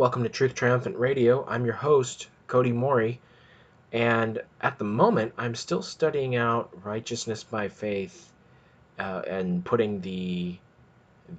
Welcome 0.00 0.22
to 0.22 0.30
Truth 0.30 0.54
Triumphant 0.54 0.96
Radio. 0.96 1.44
I'm 1.46 1.66
your 1.66 1.74
host, 1.74 2.28
Cody 2.46 2.72
Mori, 2.72 3.20
and 3.92 4.40
at 4.62 4.78
the 4.78 4.84
moment, 4.84 5.34
I'm 5.36 5.54
still 5.54 5.82
studying 5.82 6.36
out 6.36 6.70
righteousness 6.82 7.44
by 7.44 7.68
faith 7.68 8.32
uh, 8.98 9.20
and 9.28 9.62
putting 9.62 10.00
the 10.00 10.56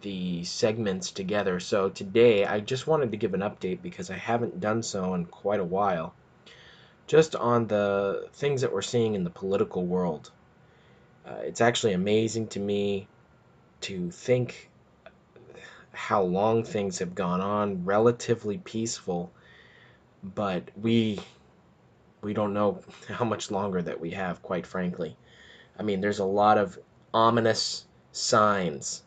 the 0.01 0.43
segments 0.43 1.09
together. 1.09 1.59
So 1.59 1.89
today, 1.89 2.45
I 2.45 2.59
just 2.59 2.85
wanted 2.85 3.09
to 3.09 3.17
give 3.17 3.33
an 3.33 3.39
update 3.39 3.81
because 3.81 4.11
I 4.11 4.17
haven't 4.17 4.61
done 4.61 4.83
so 4.83 5.15
in 5.15 5.25
quite 5.25 5.59
a 5.59 5.63
while, 5.63 6.13
just 7.07 7.35
on 7.35 7.65
the 7.65 8.29
things 8.33 8.61
that 8.61 8.71
we're 8.71 8.83
seeing 8.83 9.15
in 9.15 9.23
the 9.23 9.31
political 9.31 9.83
world. 9.87 10.29
Uh, 11.25 11.39
it's 11.41 11.61
actually 11.61 11.93
amazing 11.93 12.45
to 12.49 12.59
me 12.59 13.07
to 13.89 14.11
think 14.11 14.69
how 15.93 16.21
long 16.21 16.63
things 16.63 16.99
have 16.99 17.15
gone 17.15 17.41
on, 17.41 17.85
relatively 17.85 18.57
peaceful, 18.57 19.31
but 20.23 20.63
we 20.79 21.19
we 22.21 22.33
don't 22.33 22.53
know 22.53 22.81
how 23.07 23.25
much 23.25 23.51
longer 23.51 23.81
that 23.81 23.99
we 23.99 24.11
have, 24.11 24.41
quite 24.41 24.65
frankly. 24.65 25.17
I 25.77 25.83
mean, 25.83 26.01
there's 26.01 26.19
a 26.19 26.25
lot 26.25 26.57
of 26.57 26.77
ominous 27.13 27.85
signs, 28.11 29.03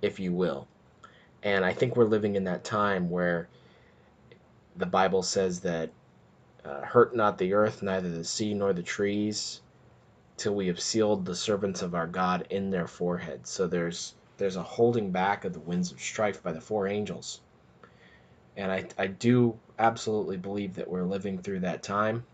if 0.00 0.20
you 0.20 0.32
will. 0.32 0.68
And 1.42 1.64
I 1.64 1.72
think 1.72 1.96
we're 1.96 2.04
living 2.04 2.36
in 2.36 2.44
that 2.44 2.62
time 2.64 3.10
where 3.10 3.48
the 4.76 4.86
Bible 4.86 5.22
says 5.22 5.60
that 5.60 5.90
uh, 6.64 6.82
hurt 6.82 7.16
not 7.16 7.38
the 7.38 7.54
earth, 7.54 7.82
neither 7.82 8.08
the 8.08 8.24
sea 8.24 8.54
nor 8.54 8.72
the 8.72 8.82
trees, 8.82 9.60
till 10.36 10.54
we 10.54 10.68
have 10.68 10.80
sealed 10.80 11.24
the 11.24 11.34
servants 11.34 11.82
of 11.82 11.94
our 11.94 12.06
God 12.06 12.46
in 12.50 12.70
their 12.70 12.86
foreheads. 12.86 13.50
So 13.50 13.66
there's 13.66 14.14
there's 14.42 14.56
a 14.56 14.62
holding 14.62 15.12
back 15.12 15.44
of 15.44 15.52
the 15.52 15.60
winds 15.60 15.92
of 15.92 16.00
strife 16.00 16.42
by 16.42 16.50
the 16.50 16.60
four 16.60 16.88
angels. 16.88 17.40
And 18.56 18.72
I, 18.72 18.86
I 18.98 19.06
do 19.06 19.56
absolutely 19.78 20.36
believe 20.36 20.74
that 20.74 20.90
we're 20.90 21.04
living 21.04 21.38
through 21.38 21.60
that 21.60 21.84
time. 21.84 22.24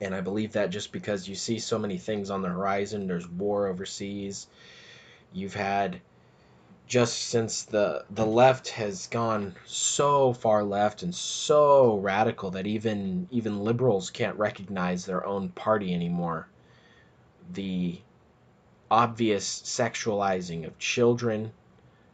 And 0.00 0.12
I 0.12 0.22
believe 0.22 0.54
that 0.54 0.70
just 0.70 0.90
because 0.90 1.28
you 1.28 1.36
see 1.36 1.60
so 1.60 1.78
many 1.78 1.98
things 1.98 2.30
on 2.30 2.42
the 2.42 2.48
horizon, 2.48 3.06
there's 3.06 3.28
war 3.28 3.68
overseas. 3.68 4.48
You've 5.32 5.54
had 5.54 6.00
just 6.88 7.28
since 7.28 7.62
the 7.62 8.04
the 8.10 8.26
left 8.26 8.70
has 8.70 9.06
gone 9.06 9.54
so 9.66 10.32
far 10.32 10.64
left 10.64 11.04
and 11.04 11.14
so 11.14 11.96
radical 11.98 12.50
that 12.50 12.66
even 12.66 13.28
even 13.30 13.62
liberals 13.62 14.10
can't 14.10 14.36
recognize 14.36 15.06
their 15.06 15.24
own 15.24 15.50
party 15.50 15.94
anymore. 15.94 16.48
The 17.52 18.00
obvious 18.90 19.62
sexualizing 19.62 20.66
of 20.66 20.78
children, 20.78 21.52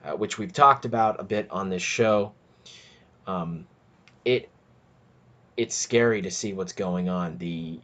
uh, 0.04 0.12
which 0.12 0.38
we've 0.38 0.52
talked 0.52 0.84
about 0.84 1.20
a 1.20 1.24
bit 1.24 1.50
on 1.50 1.68
this 1.68 1.82
show. 1.82 2.32
Um, 3.26 3.66
it 4.24 4.48
it's 5.56 5.74
scary 5.74 6.22
to 6.22 6.30
see 6.30 6.52
what's 6.52 6.72
going 6.72 7.08
on. 7.08 7.38
The 7.38 7.80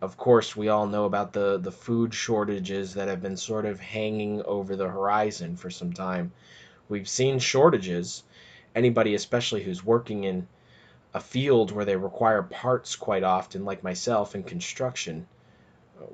of 0.00 0.16
course 0.16 0.56
we 0.56 0.68
all 0.68 0.86
know 0.86 1.04
about 1.04 1.32
the 1.32 1.58
the 1.58 1.72
food 1.72 2.14
shortages 2.14 2.94
that 2.94 3.08
have 3.08 3.22
been 3.22 3.36
sort 3.36 3.66
of 3.66 3.80
hanging 3.80 4.42
over 4.42 4.76
the 4.76 4.88
horizon 4.88 5.56
for 5.56 5.70
some 5.70 5.92
time. 5.92 6.32
We've 6.88 7.08
seen 7.08 7.38
shortages. 7.38 8.24
Anybody, 8.74 9.14
especially 9.14 9.62
who's 9.62 9.84
working 9.84 10.24
in 10.24 10.48
a 11.14 11.20
field 11.20 11.70
where 11.72 11.84
they 11.84 11.96
require 11.96 12.42
parts 12.42 12.96
quite 12.96 13.22
often, 13.22 13.66
like 13.66 13.82
myself 13.82 14.34
in 14.34 14.42
construction, 14.42 15.26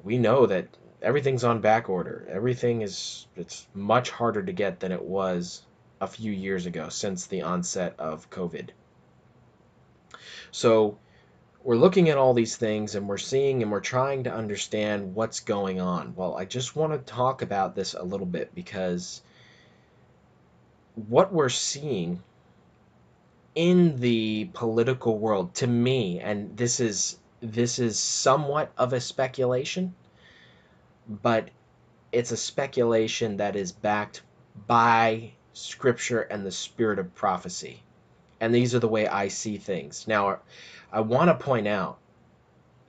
we 0.02 0.18
know 0.18 0.46
that 0.46 0.66
everything's 1.02 1.44
on 1.44 1.60
back 1.60 1.88
order. 1.88 2.26
Everything 2.30 2.82
is 2.82 3.26
it's 3.36 3.66
much 3.74 4.10
harder 4.10 4.42
to 4.42 4.52
get 4.52 4.80
than 4.80 4.92
it 4.92 5.02
was 5.02 5.62
a 6.00 6.06
few 6.06 6.32
years 6.32 6.66
ago 6.66 6.88
since 6.88 7.26
the 7.26 7.42
onset 7.42 7.94
of 7.98 8.30
COVID. 8.30 8.70
So 10.50 10.98
we're 11.62 11.76
looking 11.76 12.08
at 12.08 12.18
all 12.18 12.34
these 12.34 12.56
things 12.56 12.94
and 12.94 13.08
we're 13.08 13.18
seeing 13.18 13.62
and 13.62 13.70
we're 13.70 13.80
trying 13.80 14.24
to 14.24 14.32
understand 14.32 15.14
what's 15.14 15.40
going 15.40 15.80
on. 15.80 16.14
Well, 16.16 16.36
I 16.36 16.44
just 16.44 16.76
want 16.76 16.92
to 16.92 17.12
talk 17.12 17.42
about 17.42 17.74
this 17.74 17.94
a 17.94 18.02
little 18.02 18.26
bit 18.26 18.54
because 18.54 19.22
what 20.94 21.32
we're 21.32 21.48
seeing 21.48 22.22
in 23.54 23.98
the 24.00 24.48
political 24.52 25.18
world 25.18 25.54
to 25.56 25.66
me 25.66 26.20
and 26.20 26.56
this 26.56 26.80
is 26.80 27.18
this 27.40 27.78
is 27.78 27.98
somewhat 27.98 28.72
of 28.76 28.92
a 28.92 29.00
speculation 29.00 29.94
but 31.08 31.48
it's 32.12 32.32
a 32.32 32.36
speculation 32.36 33.38
that 33.38 33.56
is 33.56 33.72
backed 33.72 34.22
by 34.66 35.32
scripture 35.52 36.20
and 36.20 36.44
the 36.44 36.52
spirit 36.52 36.98
of 36.98 37.14
prophecy. 37.14 37.82
And 38.40 38.54
these 38.54 38.74
are 38.74 38.78
the 38.78 38.88
way 38.88 39.08
I 39.08 39.28
see 39.28 39.56
things. 39.58 40.06
Now, 40.06 40.38
I 40.92 41.00
want 41.00 41.28
to 41.28 41.44
point 41.44 41.66
out 41.66 41.98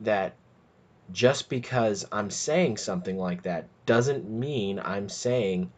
that 0.02 0.35
just 1.12 1.50
because 1.50 2.06
I'm 2.12 2.29
saying 2.29 2.78
something 2.78 3.18
like 3.18 3.44
that 3.44 3.68
doesn't 3.85 4.29
mean 4.29 4.79
I'm 4.79 5.09
saying 5.09 5.72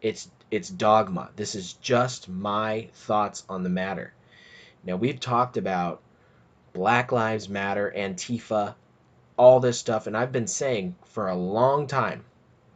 it's 0.00 0.30
it's 0.50 0.68
dogma. 0.68 1.30
This 1.34 1.56
is 1.56 1.72
just 1.74 2.28
my 2.28 2.88
thoughts 2.94 3.44
on 3.48 3.64
the 3.64 3.68
matter. 3.68 4.12
Now, 4.84 4.94
we've 4.94 5.18
talked 5.18 5.56
about 5.56 6.00
Black 6.72 7.10
Lives 7.10 7.48
Matter, 7.48 7.92
Antifa, 7.96 8.74
all 9.36 9.60
this 9.60 9.78
stuff. 9.78 10.06
And 10.06 10.16
I've 10.16 10.32
been 10.32 10.46
saying 10.46 10.96
for 11.04 11.28
a 11.28 11.36
long 11.36 11.86
time, 11.86 12.24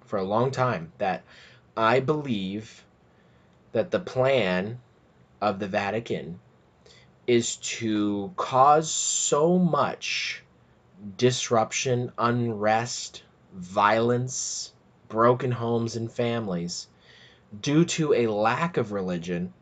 for 0.07 0.19
a 0.19 0.25
long 0.25 0.51
time, 0.51 0.93
that 0.99 1.23
I 1.77 2.01
believe 2.01 2.85
that 3.73 3.91
the 3.91 4.01
plan 4.01 4.81
of 5.41 5.59
the 5.59 5.69
Vatican 5.69 6.41
is 7.27 7.57
to 7.57 8.33
cause 8.37 8.91
so 8.91 9.59
much 9.59 10.43
disruption, 11.17 12.13
unrest, 12.19 13.23
violence, 13.55 14.73
broken 15.09 15.51
homes 15.51 15.97
and 15.97 16.11
families 16.11 16.89
due 17.61 17.85
to 17.85 18.15
a 18.15 18.27
lack 18.27 18.77
of 18.77 18.93
religion 18.93 19.53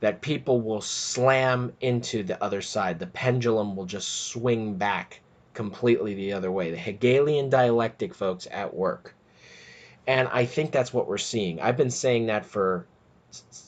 that 0.00 0.20
people 0.20 0.60
will 0.60 0.80
slam 0.80 1.72
into 1.80 2.22
the 2.22 2.42
other 2.42 2.62
side. 2.62 2.98
The 2.98 3.06
pendulum 3.06 3.74
will 3.74 3.86
just 3.86 4.08
swing 4.08 4.76
back 4.76 5.20
completely 5.58 6.14
the 6.14 6.34
other 6.34 6.52
way. 6.52 6.70
The 6.70 6.76
Hegelian 6.76 7.50
dialectic, 7.50 8.14
folks, 8.14 8.46
at 8.48 8.72
work. 8.72 9.16
And 10.06 10.28
I 10.28 10.44
think 10.44 10.70
that's 10.70 10.94
what 10.94 11.08
we're 11.08 11.18
seeing. 11.18 11.60
I've 11.60 11.76
been 11.76 11.90
saying 11.90 12.26
that 12.26 12.46
for 12.46 12.86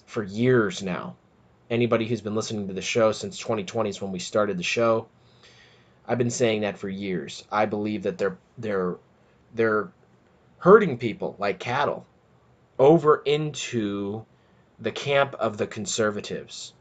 for 0.06 0.22
years 0.22 0.84
now. 0.84 1.16
Anybody 1.68 2.06
who's 2.06 2.20
been 2.20 2.36
listening 2.36 2.68
to 2.68 2.74
the 2.74 2.80
show 2.80 3.10
since 3.10 3.38
2020 3.38 3.90
is 3.90 4.00
when 4.00 4.12
we 4.12 4.20
started 4.20 4.56
the 4.56 4.62
show. 4.62 5.08
I've 6.06 6.16
been 6.16 6.30
saying 6.30 6.60
that 6.60 6.78
for 6.78 6.88
years. 6.88 7.42
I 7.50 7.66
believe 7.66 8.04
that 8.04 8.18
they're 8.18 8.38
they're 8.56 8.96
they're 9.56 9.88
herding 10.58 10.96
people 10.96 11.34
like 11.40 11.58
cattle 11.58 12.06
over 12.78 13.16
into 13.16 14.24
the 14.78 14.92
camp 14.92 15.34
of 15.34 15.56
the 15.56 15.66
conservatives, 15.66 16.72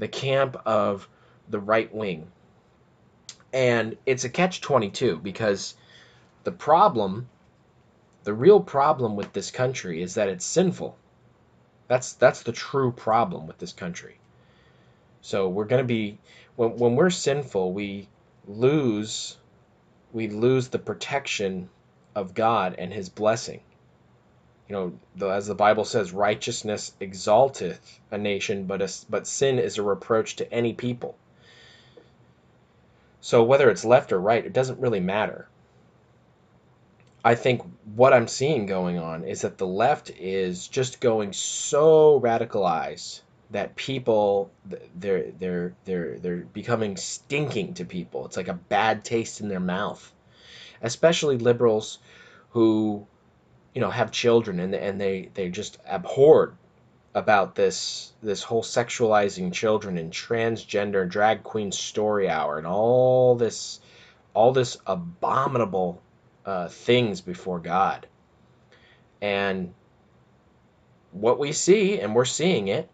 the 0.00 0.08
camp 0.08 0.56
of 0.66 1.08
the 1.48 1.60
right 1.60 1.94
wing, 1.94 2.26
and 3.52 3.96
it's 4.06 4.24
a 4.24 4.28
catch 4.28 4.60
22 4.60 5.18
because 5.18 5.74
the 6.44 6.52
problem, 6.52 7.28
the 8.24 8.34
real 8.34 8.60
problem 8.60 9.16
with 9.16 9.32
this 9.32 9.50
country 9.50 10.02
is 10.02 10.14
that 10.14 10.28
it's 10.28 10.44
sinful. 10.44 10.96
That's 11.88 12.14
that's 12.14 12.42
the 12.42 12.52
true 12.52 12.92
problem 12.92 13.46
with 13.46 13.58
this 13.58 13.72
country. 13.72 14.18
So 15.22 15.48
we're 15.48 15.64
going 15.64 15.82
to 15.82 15.86
be 15.86 16.18
when 16.56 16.76
when 16.76 16.96
we're 16.96 17.10
sinful, 17.10 17.72
we 17.72 18.08
lose 18.46 19.36
we 20.12 20.28
lose 20.28 20.68
the 20.68 20.78
protection 20.78 21.68
of 22.14 22.34
God 22.34 22.74
and 22.78 22.92
his 22.92 23.08
blessing. 23.08 23.60
You 24.68 24.74
know, 24.74 24.92
the, 25.14 25.28
as 25.28 25.46
the 25.46 25.54
Bible 25.54 25.84
says, 25.84 26.12
righteousness 26.12 26.92
exalteth 26.98 28.00
a 28.10 28.18
nation, 28.18 28.64
but 28.64 28.82
a, 28.82 28.90
but 29.08 29.26
sin 29.26 29.58
is 29.58 29.78
a 29.78 29.82
reproach 29.82 30.36
to 30.36 30.52
any 30.52 30.72
people. 30.72 31.16
So 33.26 33.42
whether 33.42 33.68
it's 33.70 33.84
left 33.84 34.12
or 34.12 34.20
right, 34.20 34.46
it 34.46 34.52
doesn't 34.52 34.78
really 34.78 35.00
matter. 35.00 35.48
I 37.24 37.34
think 37.34 37.62
what 37.96 38.12
I'm 38.12 38.28
seeing 38.28 38.66
going 38.66 39.00
on 39.00 39.24
is 39.24 39.40
that 39.40 39.58
the 39.58 39.66
left 39.66 40.10
is 40.10 40.68
just 40.68 41.00
going 41.00 41.32
so 41.32 42.20
radicalized 42.20 43.22
that 43.50 43.74
people 43.74 44.52
they're 44.94 45.32
they're 45.40 45.74
they're 45.84 46.20
they're 46.20 46.46
becoming 46.52 46.96
stinking 46.96 47.74
to 47.74 47.84
people. 47.84 48.26
It's 48.26 48.36
like 48.36 48.46
a 48.46 48.54
bad 48.54 49.04
taste 49.04 49.40
in 49.40 49.48
their 49.48 49.58
mouth. 49.58 50.12
Especially 50.80 51.36
liberals 51.36 51.98
who 52.50 53.08
you 53.74 53.80
know 53.80 53.90
have 53.90 54.12
children 54.12 54.60
and 54.60 54.72
and 54.72 55.00
they 55.00 55.30
they 55.34 55.48
just 55.48 55.78
abhorred 55.84 56.54
about 57.16 57.54
this 57.54 58.12
this 58.22 58.42
whole 58.42 58.62
sexualizing 58.62 59.50
children 59.50 59.96
and 59.96 60.12
transgender 60.12 61.08
drag 61.08 61.42
queen 61.42 61.72
story 61.72 62.28
hour 62.28 62.58
and 62.58 62.66
all 62.66 63.36
this 63.36 63.80
all 64.34 64.52
this 64.52 64.76
abominable 64.86 66.02
uh, 66.44 66.68
things 66.68 67.22
before 67.22 67.58
God. 67.58 68.06
And 69.22 69.72
what 71.10 71.38
we 71.38 71.52
see, 71.52 71.98
and 72.00 72.14
we're 72.14 72.26
seeing 72.26 72.68
it, 72.68 72.90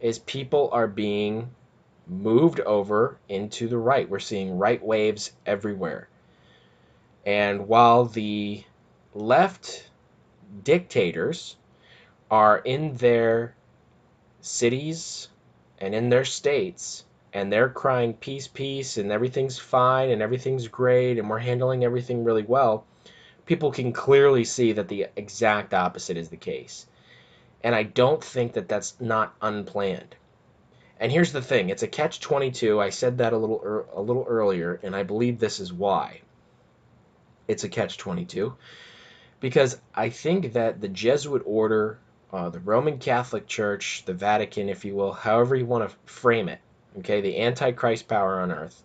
is 0.00 0.18
people 0.18 0.68
are 0.72 0.86
being 0.86 1.48
moved 2.06 2.60
over 2.60 3.16
into 3.26 3.68
the 3.68 3.78
right. 3.78 4.06
We're 4.06 4.18
seeing 4.18 4.58
right 4.58 4.84
waves 4.84 5.32
everywhere. 5.46 6.08
And 7.24 7.68
while 7.68 8.04
the 8.04 8.64
left 9.14 9.88
dictators 10.62 11.56
are 12.30 12.58
in 12.58 12.96
their 12.96 13.54
cities 14.40 15.28
and 15.78 15.94
in 15.94 16.08
their 16.08 16.24
states 16.24 17.04
and 17.32 17.52
they're 17.52 17.68
crying 17.68 18.14
peace, 18.14 18.48
peace, 18.48 18.96
and 18.96 19.12
everything's 19.12 19.58
fine 19.58 20.10
and 20.10 20.22
everything's 20.22 20.68
great 20.68 21.18
and 21.18 21.28
we're 21.28 21.38
handling 21.38 21.84
everything 21.84 22.24
really 22.24 22.42
well, 22.42 22.84
people 23.44 23.70
can 23.70 23.92
clearly 23.92 24.44
see 24.44 24.72
that 24.72 24.88
the 24.88 25.06
exact 25.16 25.74
opposite 25.74 26.16
is 26.16 26.28
the 26.28 26.36
case. 26.36 26.86
And 27.62 27.74
I 27.74 27.82
don't 27.82 28.22
think 28.22 28.54
that 28.54 28.68
that's 28.68 28.98
not 29.00 29.34
unplanned. 29.42 30.14
And 30.98 31.12
here's 31.12 31.32
the 31.32 31.42
thing, 31.42 31.68
it's 31.68 31.82
a 31.82 31.88
catch 31.88 32.20
22. 32.20 32.80
I 32.80 32.90
said 32.90 33.18
that 33.18 33.34
a 33.34 33.36
little 33.36 33.60
er, 33.62 33.86
a 33.92 34.00
little 34.00 34.24
earlier 34.26 34.80
and 34.82 34.96
I 34.96 35.02
believe 35.02 35.38
this 35.38 35.60
is 35.60 35.72
why. 35.72 36.22
It's 37.46 37.64
a 37.64 37.68
catch 37.68 37.98
22 37.98 38.54
because 39.40 39.78
I 39.94 40.08
think 40.08 40.54
that 40.54 40.80
the 40.80 40.88
Jesuit 40.88 41.42
order, 41.44 41.98
uh, 42.36 42.50
the 42.50 42.60
Roman 42.60 42.98
Catholic 42.98 43.46
Church, 43.46 44.02
the 44.04 44.12
Vatican, 44.12 44.68
if 44.68 44.84
you 44.84 44.94
will, 44.94 45.14
however 45.14 45.56
you 45.56 45.64
want 45.64 45.88
to 45.88 45.96
frame 46.04 46.50
it, 46.50 46.60
okay, 46.98 47.22
the 47.22 47.40
Antichrist 47.40 48.08
power 48.08 48.40
on 48.40 48.52
earth, 48.52 48.82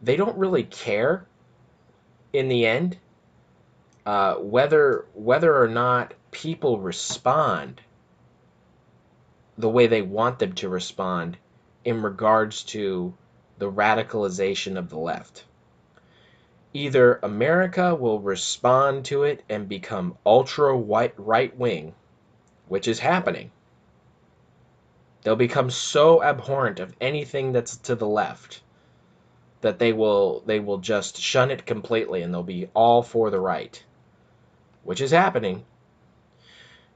they 0.00 0.14
don't 0.14 0.38
really 0.38 0.62
care 0.62 1.26
in 2.32 2.48
the 2.48 2.64
end 2.64 2.96
uh, 4.06 4.36
whether 4.36 5.04
whether 5.14 5.60
or 5.60 5.66
not 5.66 6.14
people 6.30 6.78
respond 6.78 7.80
the 9.58 9.68
way 9.68 9.88
they 9.88 10.02
want 10.02 10.38
them 10.38 10.52
to 10.52 10.68
respond 10.68 11.36
in 11.84 12.02
regards 12.02 12.62
to 12.62 13.12
the 13.58 13.70
radicalization 13.70 14.78
of 14.78 14.90
the 14.90 14.98
left. 14.98 15.44
Either 16.72 17.18
America 17.24 17.96
will 17.96 18.20
respond 18.20 19.04
to 19.04 19.24
it 19.24 19.42
and 19.48 19.68
become 19.68 20.16
ultra 20.24 20.76
white 20.76 21.14
right 21.18 21.56
wing, 21.58 21.92
which 22.70 22.86
is 22.86 23.00
happening. 23.00 23.50
They'll 25.22 25.34
become 25.34 25.70
so 25.70 26.22
abhorrent 26.22 26.78
of 26.78 26.94
anything 27.00 27.50
that's 27.52 27.76
to 27.78 27.96
the 27.96 28.06
left 28.06 28.62
that 29.60 29.80
they 29.80 29.92
will 29.92 30.44
they 30.46 30.60
will 30.60 30.78
just 30.78 31.20
shun 31.20 31.50
it 31.50 31.66
completely 31.66 32.22
and 32.22 32.32
they'll 32.32 32.44
be 32.44 32.68
all 32.72 33.02
for 33.02 33.28
the 33.28 33.40
right, 33.40 33.82
which 34.84 35.00
is 35.00 35.10
happening. 35.10 35.64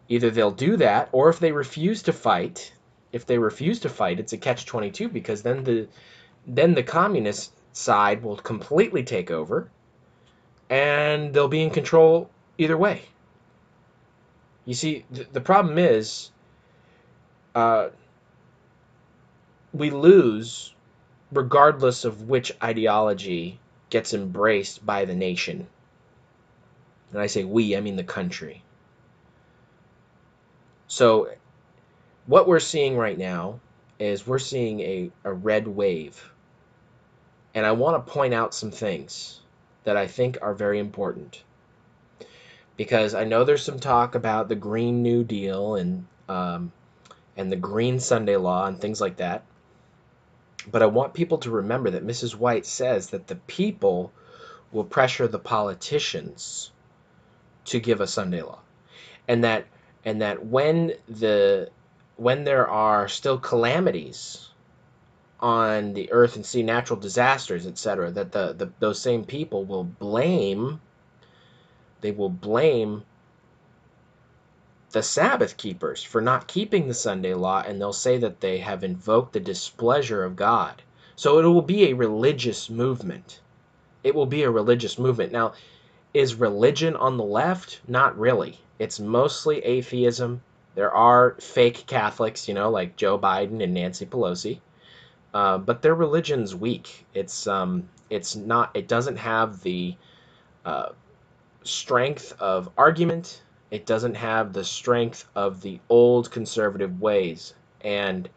Either 0.09 0.31
they'll 0.31 0.53
do 0.53 0.76
that, 0.76 1.09
or 1.11 1.29
if 1.29 1.41
they 1.41 1.50
refuse 1.50 2.05
to 2.05 2.12
fight, 2.12 2.73
if 3.11 3.27
they 3.27 3.38
refuse 3.38 3.81
to 3.81 3.88
fight, 3.88 4.20
it's 4.20 4.32
a 4.32 4.38
catch 4.38 4.67
twenty 4.67 4.93
two 4.93 5.09
because 5.09 5.43
then 5.43 5.65
the 5.65 5.88
then 6.47 6.75
the 6.75 6.85
communist 6.85 7.53
side 7.73 8.23
will 8.23 8.37
completely 8.37 9.03
take 9.03 9.32
over, 9.32 9.69
and 10.70 11.35
they'll 11.35 11.49
be 11.49 11.65
in 11.65 11.70
control 11.70 12.31
either 12.59 12.77
way. 12.79 13.03
You 14.64 14.75
see, 14.75 15.05
th- 15.12 15.28
the 15.32 15.40
problem 15.40 15.78
is, 15.78 16.31
uh, 17.55 17.88
we 19.72 19.90
lose 19.90 20.75
regardless 21.32 22.05
of 22.05 22.28
which 22.28 22.52
ideology 22.62 23.58
gets 23.90 24.14
embraced 24.14 24.84
by 24.87 25.05
the 25.05 25.14
nation. 25.14 25.66
And 27.12 27.20
I 27.20 27.26
say 27.26 27.44
we, 27.44 27.76
I 27.76 27.81
mean 27.81 27.96
the 27.96 28.05
country. 28.05 28.62
So, 30.87 31.31
what 32.26 32.46
we're 32.46 32.60
seeing 32.60 32.96
right 32.96 33.19
now 33.19 33.60
is 33.99 34.26
we're 34.26 34.38
seeing 34.38 34.81
a, 34.81 35.10
a 35.25 35.32
red 35.32 35.67
wave. 35.69 36.31
And 37.55 37.64
I 37.64 37.72
want 37.72 38.05
to 38.05 38.12
point 38.12 38.34
out 38.34 38.55
some 38.55 38.70
things 38.70 39.40
that 39.84 39.96
I 39.96 40.06
think 40.06 40.38
are 40.43 40.55
very 40.55 40.78
important. 40.78 41.43
Because 42.76 43.15
I 43.15 43.25
know 43.25 43.44
there's 43.44 43.62
some 43.62 43.79
talk 43.79 44.15
about 44.15 44.49
the 44.49 44.56
Green 44.56 45.03
New 45.03 45.25
Deal 45.25 45.76
and 45.76 46.06
um, 46.29 46.73
and 47.37 47.50
the 47.50 47.56
Green 47.56 48.00
Sunday 48.00 48.37
Law 48.37 48.67
and 48.67 48.81
things 48.81 49.00
like 49.00 49.17
that. 49.17 49.44
But 50.71 50.82
I 50.82 50.87
want 50.87 51.15
people 51.15 51.38
to 51.38 51.50
remember 51.50 51.91
that 51.91 52.06
Mrs. 52.06 52.35
White 52.35 52.67
says 52.67 53.11
that 53.11 53.26
the 53.26 53.37
people 53.37 54.12
will 54.73 54.85
pressure 54.85 55.29
the 55.29 55.38
politicians 55.38 56.73
to 57.67 57.81
give 57.81 58.00
a 58.00 58.06
Sunday 58.06 58.43
law. 58.43 58.59
And 59.29 59.44
that 59.44 59.67
and 60.05 60.20
that 60.20 60.44
when 60.44 60.93
the 61.09 61.70
when 62.17 62.44
there 62.44 62.69
are 62.69 63.09
still 63.09 63.38
calamities 63.38 64.49
on 65.41 65.94
the 65.94 66.12
earth 66.12 66.37
and 66.37 66.47
sea 66.47 66.62
natural 66.62 66.99
disasters 66.99 67.67
etc 67.67 68.11
that 68.11 68.32
the, 68.32 68.53
the 68.53 68.70
those 68.79 69.00
same 69.00 69.25
people 69.25 69.65
will 69.65 69.85
blame 69.85 70.81
they 72.05 72.12
will 72.12 72.29
blame 72.29 73.03
the 74.93 75.03
sabbath 75.03 75.56
keepers 75.56 76.03
for 76.03 76.21
not 76.21 76.47
keeping 76.47 76.87
the 76.87 76.95
sunday 76.95 77.35
law 77.35 77.61
and 77.67 77.81
they'll 77.81 77.93
say 77.93 78.17
that 78.19 78.41
they 78.41 78.59
have 78.59 78.85
invoked 78.85 79.33
the 79.33 79.41
displeasure 79.41 80.23
of 80.23 80.37
god 80.37 80.83
so 81.17 81.39
it 81.39 81.45
will 81.45 81.62
be 81.62 81.85
a 81.87 81.95
religious 81.95 82.71
movement 82.71 83.41
it 84.05 84.15
will 84.15 84.27
be 84.27 84.43
a 84.43 84.51
religious 84.51 84.99
movement 84.99 85.33
now 85.33 85.53
is 86.12 86.35
religion 86.35 86.95
on 86.95 87.17
the 87.17 87.25
left 87.25 87.81
not 87.89 88.17
really 88.17 88.61
it's 88.79 88.99
mostly 88.99 89.65
atheism. 89.65 90.43
There 90.75 90.93
are 90.93 91.37
fake 91.41 91.85
Catholics, 91.87 92.49
you 92.49 92.55
know, 92.55 92.71
like 92.71 92.97
Joe 92.97 93.19
Biden 93.19 93.62
and 93.62 93.73
Nancy 93.73 94.05
Pelosi, 94.05 94.61
uh, 95.33 95.59
but 95.59 95.83
their 95.83 95.95
religion's 95.95 96.55
weak. 96.55 97.06
It's 97.15 97.47
um, 97.47 97.89
it's 98.11 98.35
not. 98.35 98.71
It 98.75 98.89
doesn't 98.89 99.17
have 99.17 99.62
the 99.62 99.95
uh, 100.65 100.89
strength 101.64 102.34
of 102.40 102.70
argument. 102.76 103.43
It 103.70 103.86
doesn't 103.86 104.15
have 104.15 104.53
the 104.53 104.65
strength 104.65 105.27
of 105.34 105.62
the 105.62 105.81
old 105.89 106.31
conservative 106.31 107.00
ways 107.00 107.55
and 107.81 108.29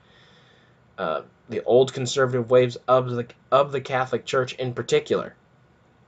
uh, 0.97 1.21
the 1.49 1.63
old 1.63 1.93
conservative 1.93 2.49
ways 2.49 2.77
of 2.87 3.11
the 3.11 3.27
of 3.51 3.71
the 3.71 3.81
Catholic 3.81 4.25
Church 4.25 4.53
in 4.53 4.73
particular. 4.73 5.35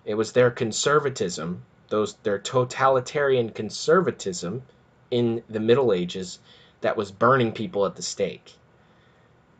It 0.05 0.15
was 0.15 0.32
their 0.32 0.50
conservatism 0.50 1.63
those 1.89 2.13
their 2.24 2.39
totalitarian 2.39 3.50
conservatism 3.50 4.63
in 5.12 5.44
the 5.50 5.60
Middle 5.60 5.91
Ages 5.91 6.39
that 6.82 6.96
was 6.96 7.12
burning 7.12 7.51
people 7.51 7.86
at 7.86 7.96
the 7.96 8.01
stake. 8.01 8.53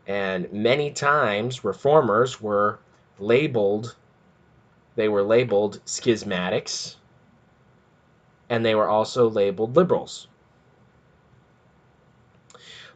And 0.06 0.52
many 0.52 0.90
times 0.90 1.64
reformers 1.64 2.40
were 2.40 2.78
labeled 3.18 3.96
they 4.96 5.08
were 5.08 5.22
labeled 5.22 5.80
schismatics 5.84 6.96
and 8.50 8.64
they 8.64 8.74
were 8.74 8.88
also 8.88 9.30
labeled 9.30 9.76
liberals. 9.76 10.26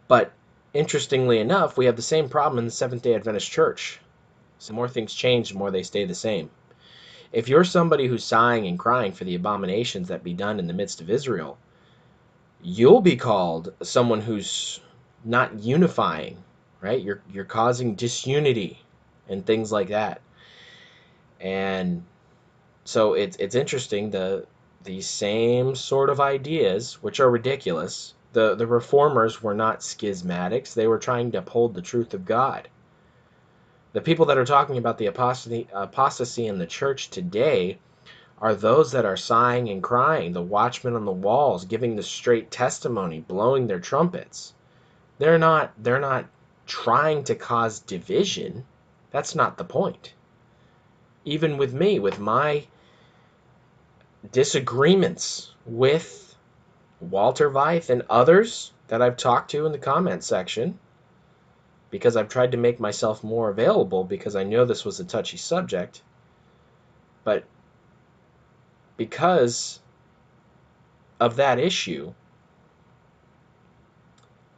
But 0.08 0.32
interestingly 0.74 1.38
enough, 1.38 1.78
we 1.78 1.86
have 1.86 1.96
the 1.96 2.02
same 2.02 2.28
problem 2.28 2.58
in 2.58 2.64
the 2.66 2.70
Seventh 2.70 3.02
day 3.02 3.14
Adventist 3.14 3.50
Church. 3.50 4.00
So 4.58 4.74
more 4.74 4.88
things 4.88 5.14
change, 5.14 5.50
the 5.50 5.58
more 5.58 5.70
they 5.70 5.84
stay 5.84 6.04
the 6.04 6.14
same. 6.14 6.50
If 7.32 7.48
you're 7.48 7.64
somebody 7.64 8.06
who's 8.06 8.24
sighing 8.24 8.66
and 8.66 8.78
crying 8.78 9.12
for 9.12 9.24
the 9.24 9.34
abominations 9.34 10.08
that 10.08 10.22
be 10.22 10.34
done 10.34 10.58
in 10.58 10.66
the 10.66 10.72
midst 10.72 11.00
of 11.00 11.08
Israel, 11.08 11.56
you'll 12.62 13.00
be 13.00 13.16
called 13.16 13.72
someone 13.82 14.20
who's 14.20 14.80
not 15.24 15.58
unifying, 15.60 16.42
right? 16.80 17.00
You're 17.00 17.22
you're 17.32 17.44
causing 17.44 17.94
disunity 17.94 18.80
and 19.28 19.44
things 19.44 19.72
like 19.72 19.88
that. 19.88 20.20
And 21.40 22.04
so 22.84 23.14
it's 23.14 23.36
it's 23.38 23.54
interesting 23.54 24.10
the 24.10 24.46
the 24.84 25.00
same 25.00 25.74
sort 25.74 26.10
of 26.10 26.20
ideas, 26.20 27.02
which 27.02 27.18
are 27.18 27.30
ridiculous. 27.30 28.14
The 28.34 28.54
the 28.54 28.66
reformers 28.66 29.42
were 29.42 29.54
not 29.54 29.80
schismatics. 29.80 30.74
They 30.74 30.86
were 30.86 30.98
trying 30.98 31.32
to 31.32 31.38
uphold 31.38 31.74
the 31.74 31.82
truth 31.82 32.12
of 32.14 32.26
God. 32.26 32.68
The 33.94 34.00
people 34.00 34.26
that 34.26 34.38
are 34.38 34.44
talking 34.44 34.76
about 34.76 34.98
the 34.98 35.06
apostasy, 35.06 35.68
apostasy 35.72 36.46
in 36.46 36.58
the 36.58 36.66
church 36.66 37.10
today 37.10 37.78
are 38.38 38.54
those 38.54 38.92
that 38.92 39.06
are 39.06 39.16
sighing 39.16 39.68
and 39.68 39.82
crying, 39.82 40.32
the 40.32 40.42
watchmen 40.42 40.96
on 40.96 41.04
the 41.04 41.12
walls, 41.12 41.64
giving 41.64 41.96
the 41.96 42.02
straight 42.02 42.50
testimony, 42.50 43.20
blowing 43.20 43.66
their 43.66 43.80
trumpets. 43.80 44.52
They're 45.18 45.38
not 45.38 45.72
they're 45.78 46.00
not 46.00 46.26
trying 46.66 47.24
to 47.24 47.34
cause 47.34 47.78
division. 47.78 48.66
That's 49.12 49.34
not 49.34 49.56
the 49.56 49.64
point. 49.64 50.12
Even 51.24 51.56
with 51.56 51.72
me, 51.72 51.98
with 51.98 52.18
my 52.18 52.66
disagreements 54.32 55.52
with 55.66 56.36
Walter 57.00 57.50
Veith 57.50 57.90
and 57.90 58.02
others 58.08 58.72
that 58.88 59.02
I've 59.02 59.16
talked 59.16 59.50
to 59.52 59.66
in 59.66 59.72
the 59.72 59.78
comment 59.78 60.24
section, 60.24 60.78
because 61.90 62.16
I've 62.16 62.28
tried 62.28 62.52
to 62.52 62.58
make 62.58 62.80
myself 62.80 63.22
more 63.22 63.50
available 63.50 64.04
because 64.04 64.36
I 64.36 64.44
know 64.44 64.64
this 64.64 64.84
was 64.84 65.00
a 65.00 65.04
touchy 65.04 65.36
subject. 65.36 66.02
But 67.22 67.44
because 68.96 69.80
of 71.20 71.36
that 71.36 71.58
issue, 71.58 72.12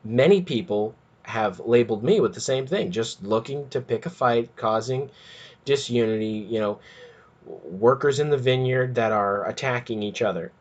many 0.05 0.43
people 0.43 0.95
have 1.23 1.61
labeled 1.61 2.03
me 2.03 2.21
with 2.21 2.35
the 2.35 2.41
same 2.41 2.67
thing, 2.67 2.91
just 2.91 3.23
looking 3.23 3.69
to 3.71 3.81
pick 3.81 4.07
a 4.07 4.11
fight, 4.11 4.55
causing 4.57 5.11
disunity, 5.65 6.47
you 6.49 6.61
know, 6.61 6.79
workers 7.47 8.21
in 8.21 8.31
the 8.31 8.37
vineyard 8.37 8.97
that 8.97 9.13
are 9.13 9.47
attacking 9.47 10.03
each 10.03 10.21
other. 10.23 10.53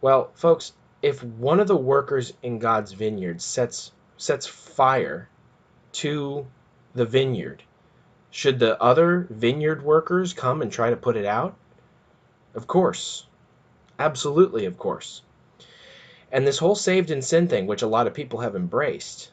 Well, 0.00 0.30
folks, 0.34 0.72
if 1.02 1.22
one 1.22 1.60
of 1.60 1.68
the 1.68 1.76
workers 1.76 2.32
in 2.42 2.58
God's 2.58 2.92
vineyard 2.92 3.42
sets 3.42 3.92
sets 4.16 4.46
fire 4.46 5.28
to 5.92 6.46
the 6.94 7.04
vineyard, 7.04 7.62
should 8.30 8.58
the 8.58 8.80
other 8.82 9.26
vineyard 9.30 9.82
workers 9.82 10.32
come 10.32 10.62
and 10.62 10.72
try 10.72 10.90
to 10.90 10.96
put 10.96 11.16
it 11.16 11.26
out? 11.26 11.54
Of 12.54 12.66
course. 12.66 13.26
Absolutely, 13.98 14.64
of 14.64 14.78
course. 14.78 15.22
And 16.32 16.46
this 16.46 16.58
whole 16.58 16.74
saved 16.74 17.10
in 17.10 17.22
sin 17.22 17.48
thing, 17.48 17.66
which 17.66 17.82
a 17.82 17.86
lot 17.86 18.06
of 18.06 18.14
people 18.14 18.40
have 18.40 18.56
embraced, 18.56 19.30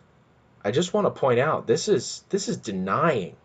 I 0.64 0.72
just 0.72 0.94
want 0.94 1.08
to 1.08 1.20
point 1.20 1.40
out 1.40 1.68
this 1.68 1.88
is 1.88 2.24
this 2.30 2.48
is 2.48 2.58
denying 2.58 3.36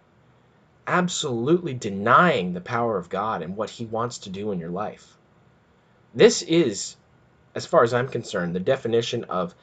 absolutely 0.89 1.75
denying 1.75 2.55
the 2.55 2.61
power 2.63 2.97
of 2.97 3.11
God 3.11 3.43
and 3.43 3.57
what 3.57 3.69
he 3.69 3.85
wants 3.85 4.19
to 4.19 4.31
do 4.31 4.51
in 4.51 4.59
your 4.59 4.71
life. 4.71 5.19
This 6.15 6.41
is 6.43 6.97
as 7.55 7.67
far 7.67 7.85
as 7.85 7.93
I'm 7.93 8.09
concerned 8.09 8.55
the 8.57 8.61
definition 8.61 9.25
of 9.25 9.55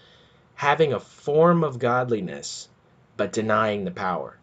having 0.53 0.93
a 0.93 0.99
form 0.99 1.63
of 1.63 1.79
godliness 1.79 2.69
but 3.17 3.33
denying 3.33 3.85
the 3.85 3.91
power. 3.91 4.37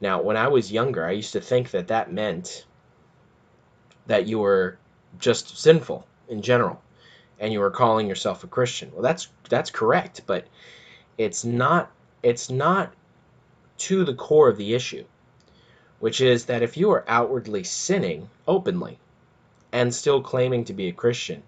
Now, 0.00 0.20
when 0.20 0.36
I 0.36 0.48
was 0.48 0.70
younger, 0.70 1.04
I 1.04 1.12
used 1.12 1.32
to 1.32 1.40
think 1.40 1.70
that 1.70 1.88
that 1.88 2.12
meant 2.12 2.66
that 4.06 4.26
you 4.26 4.38
were 4.38 4.78
just 5.18 5.58
sinful 5.58 6.06
in 6.28 6.42
general 6.42 6.82
and 7.38 7.52
you 7.52 7.60
were 7.60 7.70
calling 7.70 8.06
yourself 8.06 8.44
a 8.44 8.48
Christian. 8.48 8.90
Well, 8.92 9.02
that's 9.02 9.28
that's 9.48 9.70
correct, 9.70 10.22
but 10.26 10.46
it's 11.16 11.44
not 11.44 11.90
it's 12.22 12.50
not 12.50 12.92
to 13.78 14.04
the 14.04 14.14
core 14.14 14.48
of 14.48 14.58
the 14.58 14.74
issue, 14.74 15.04
which 16.00 16.20
is 16.20 16.46
that 16.46 16.62
if 16.62 16.76
you 16.76 16.90
are 16.90 17.04
outwardly 17.06 17.62
sinning 17.62 18.28
openly 18.48 18.98
and 19.70 19.94
still 19.94 20.20
claiming 20.22 20.64
to 20.64 20.72
be 20.72 20.88
a 20.88 20.92
Christian, 20.92 21.42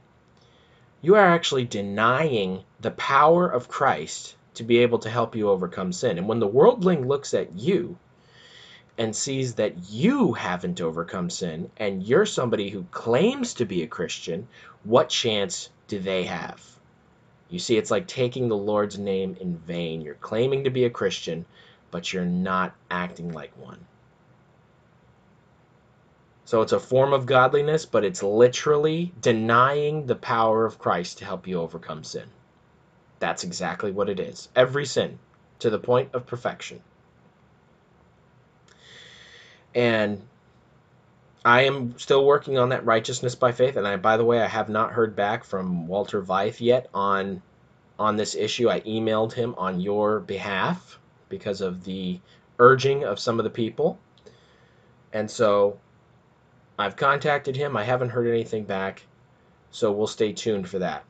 you 1.01 1.17
are 1.17 1.27
actually 1.27 1.65
denying 1.65 2.63
the 2.81 2.93
power 2.93 3.49
of 3.49 3.69
Christ 3.69 4.37
to 4.55 4.63
be 4.63 4.79
able 4.79 5.01
to 5.01 5.11
help 5.11 5.35
you 5.35 5.49
overcome 5.49 5.93
sin. 5.93 6.19
And 6.19 6.29
when 6.29 6.39
the 6.39 6.47
worldling 6.47 7.09
looks 7.09 7.35
at 7.35 7.59
you 7.59 7.99
and 8.99 9.17
sees 9.17 9.55
that 9.55 9.91
you 9.91 10.35
haven't 10.35 10.81
overcome 10.81 11.31
sin 11.31 11.71
and 11.79 12.03
you're 12.03 12.27
somebody 12.27 12.69
who 12.69 12.85
claims 12.91 13.55
to 13.55 13.65
be 13.65 13.83
a 13.83 13.89
Christian, 13.89 14.47
what 14.85 15.09
chance 15.09 15.71
do 15.89 15.99
they 15.99 16.25
have? 16.25 16.63
You 17.49 17.59
see, 17.59 17.77
it's 17.77 17.91
like 17.91 18.07
taking 18.07 18.49
the 18.49 18.57
Lord's 18.57 18.99
name 18.99 19.37
in 19.41 19.57
vain. 19.57 20.03
You're 20.03 20.15
claiming 20.15 20.65
to 20.65 20.71
be 20.71 20.85
a 20.85 20.91
Christian, 20.91 21.47
but 21.91 22.13
you're 22.13 22.25
not 22.25 22.75
acting 22.91 23.33
like 23.33 23.57
one. 23.59 23.79
So 26.45 26.63
it's 26.63 26.73
a 26.73 26.81
form 26.81 27.13
of 27.13 27.27
godliness, 27.27 27.87
but 27.87 28.05
it's 28.05 28.23
literally 28.23 29.13
denying 29.21 30.07
the 30.07 30.17
power 30.17 30.67
of 30.67 30.79
Christ 30.79 31.19
to 31.19 31.25
help 31.25 31.47
you 31.47 31.61
overcome 31.61 32.05
sin. 32.05 32.29
That's 33.21 33.45
exactly 33.45 33.93
what 33.93 34.09
it 34.09 34.19
is. 34.19 34.49
Every 34.57 34.85
sin 34.85 35.19
to 35.61 35.71
the 35.71 35.79
point 35.79 36.11
of 36.13 36.27
perfection. 36.27 36.81
And 39.75 40.21
I 41.45 41.63
am 41.63 41.99
still 41.99 42.25
working 42.25 42.59
on 42.59 42.69
that 42.71 42.85
righteousness 42.85 43.35
by 43.35 43.53
faith, 43.53 43.77
and 43.77 43.87
I, 43.87 43.97
by 43.97 44.17
the 44.17 44.25
way, 44.25 44.41
I 44.41 44.47
have 44.47 44.69
not 44.69 44.93
heard 44.93 45.17
back 45.17 45.45
from 45.45 45.89
Walter 45.89 46.23
Veith 46.23 46.61
yet 46.61 46.89
on 46.93 47.43
on 47.99 48.17
this 48.17 48.35
issue. 48.35 48.69
I 48.69 48.81
emailed 48.81 49.33
him 49.33 49.55
on 49.57 49.81
your 49.81 50.21
behalf 50.21 50.99
because 51.29 51.61
of 51.61 51.85
the 51.85 52.21
urging 52.59 53.05
of 53.05 53.19
some 53.19 53.39
of 53.41 53.45
the 53.45 53.51
people, 53.51 53.99
and 55.13 55.31
so 55.31 55.79
I've 56.83 56.97
contacted 56.97 57.55
him. 57.55 57.77
I 57.77 57.85
haven't 57.85 58.11
heard 58.11 58.27
anything 58.27 58.65
back, 58.65 59.03
so 59.71 59.93
we'll 59.93 60.09
stay 60.09 60.33
tuned 60.33 60.69
for 60.69 60.81
that. 60.81 61.05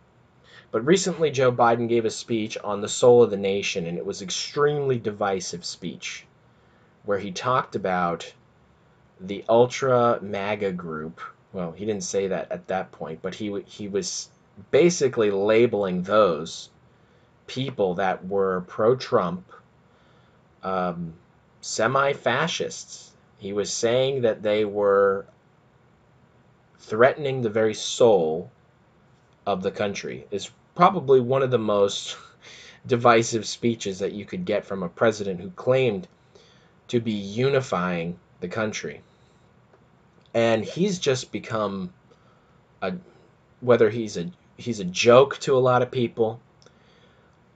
But 0.70 0.84
recently, 0.84 1.30
Joe 1.30 1.50
Biden 1.50 1.88
gave 1.88 2.04
a 2.04 2.10
speech 2.10 2.58
on 2.62 2.82
the 2.82 2.90
soul 2.90 3.22
of 3.22 3.30
the 3.30 3.38
nation, 3.38 3.86
and 3.86 3.96
it 3.96 4.04
was 4.04 4.20
extremely 4.20 4.98
divisive 4.98 5.64
speech, 5.64 6.26
where 7.04 7.18
he 7.18 7.32
talked 7.32 7.74
about 7.74 8.34
the 9.18 9.46
ultra 9.48 10.18
MAGA 10.20 10.72
group. 10.72 11.22
Well, 11.54 11.72
he 11.72 11.86
didn't 11.86 12.04
say 12.04 12.28
that 12.28 12.52
at 12.52 12.68
that 12.68 12.92
point, 12.92 13.22
but 13.22 13.34
he 13.34 13.62
he 13.62 13.88
was 13.88 14.28
basically 14.70 15.30
labeling 15.30 16.02
those 16.02 16.68
people 17.46 17.94
that 17.94 18.26
were 18.26 18.60
pro-Trump, 18.66 19.50
um, 20.62 21.14
semi-fascists. 21.62 23.10
He 23.38 23.54
was 23.54 23.72
saying 23.72 24.22
that 24.22 24.42
they 24.42 24.66
were 24.66 25.24
threatening 26.82 27.42
the 27.42 27.50
very 27.50 27.74
soul 27.74 28.50
of 29.46 29.62
the 29.62 29.70
country. 29.70 30.26
Is 30.30 30.50
probably 30.74 31.20
one 31.20 31.42
of 31.42 31.50
the 31.50 31.58
most 31.58 32.16
divisive 32.86 33.46
speeches 33.46 33.98
that 33.98 34.12
you 34.12 34.24
could 34.24 34.44
get 34.44 34.64
from 34.64 34.82
a 34.82 34.88
president 34.88 35.40
who 35.40 35.50
claimed 35.50 36.06
to 36.88 37.00
be 37.00 37.12
unifying 37.12 38.18
the 38.40 38.48
country 38.48 39.00
and 40.34 40.64
he's 40.64 40.98
just 40.98 41.30
become 41.32 41.92
a 42.80 42.92
whether 43.60 43.90
he's 43.90 44.16
a 44.16 44.30
he's 44.56 44.80
a 44.80 44.84
joke 44.84 45.38
to 45.38 45.56
a 45.56 45.58
lot 45.58 45.82
of 45.82 45.90
people 45.90 46.40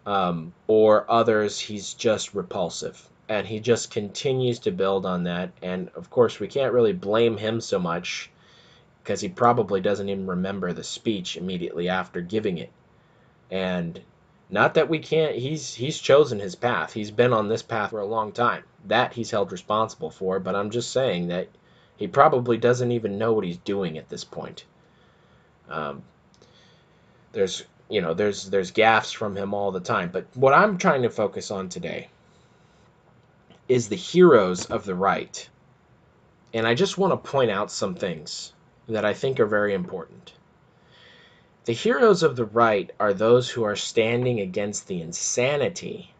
um, 0.04 0.52
or 0.66 1.10
others 1.10 1.58
he's 1.58 1.94
just 1.94 2.34
repulsive 2.34 3.08
and 3.28 3.46
he 3.46 3.58
just 3.58 3.90
continues 3.90 4.58
to 4.60 4.70
build 4.70 5.04
on 5.04 5.24
that 5.24 5.50
and 5.62 5.88
of 5.96 6.10
course 6.10 6.38
we 6.38 6.46
can't 6.46 6.72
really 6.72 6.92
blame 6.92 7.36
him 7.36 7.60
so 7.60 7.78
much 7.78 8.30
because 9.06 9.20
he 9.20 9.28
probably 9.28 9.80
doesn't 9.80 10.08
even 10.08 10.26
remember 10.26 10.72
the 10.72 10.82
speech 10.82 11.36
immediately 11.36 11.88
after 11.88 12.20
giving 12.20 12.58
it. 12.58 12.72
And 13.52 14.00
not 14.50 14.74
that 14.74 14.88
we 14.88 14.98
can't 14.98 15.36
he's 15.36 15.74
he's 15.74 15.96
chosen 16.00 16.40
his 16.40 16.56
path. 16.56 16.92
He's 16.92 17.12
been 17.12 17.32
on 17.32 17.46
this 17.46 17.62
path 17.62 17.90
for 17.90 18.00
a 18.00 18.04
long 18.04 18.32
time. 18.32 18.64
That 18.86 19.12
he's 19.12 19.30
held 19.30 19.52
responsible 19.52 20.10
for 20.10 20.40
but 20.40 20.56
i'm 20.56 20.70
just 20.70 20.90
saying 20.90 21.28
that 21.28 21.46
he 21.96 22.08
probably 22.08 22.58
doesn't 22.58 22.90
even 22.90 23.16
know 23.16 23.32
what 23.32 23.44
he's 23.44 23.58
doing 23.58 23.96
at 23.96 24.08
this 24.08 24.24
point. 24.24 24.64
Um, 25.68 26.02
there's 27.30 27.62
you 27.88 28.00
know 28.00 28.12
there's 28.12 28.50
there's 28.50 28.72
gaffes 28.72 29.14
from 29.14 29.36
him 29.36 29.54
all 29.54 29.70
the 29.70 29.78
time, 29.78 30.10
but 30.12 30.26
what 30.34 30.52
I'm 30.52 30.78
trying 30.78 31.02
to 31.02 31.10
focus 31.10 31.52
on 31.52 31.68
today 31.68 32.08
is 33.68 33.88
the 33.88 33.94
heroes 33.94 34.66
of 34.66 34.84
the 34.84 34.96
right. 34.96 35.48
And 36.52 36.66
I 36.66 36.74
just 36.74 36.98
want 36.98 37.12
to 37.12 37.30
point 37.30 37.52
out 37.52 37.70
some 37.70 37.94
things 37.94 38.52
that 38.88 39.04
I 39.04 39.14
think 39.14 39.40
are 39.40 39.46
very 39.46 39.74
important. 39.74 40.32
The 41.64 41.72
heroes 41.72 42.22
of 42.22 42.36
the 42.36 42.44
right 42.44 42.90
are 43.00 43.12
those 43.12 43.50
who 43.50 43.64
are 43.64 43.76
standing 43.76 44.40
against 44.40 44.86
the 44.86 45.02
insanity 45.02 46.14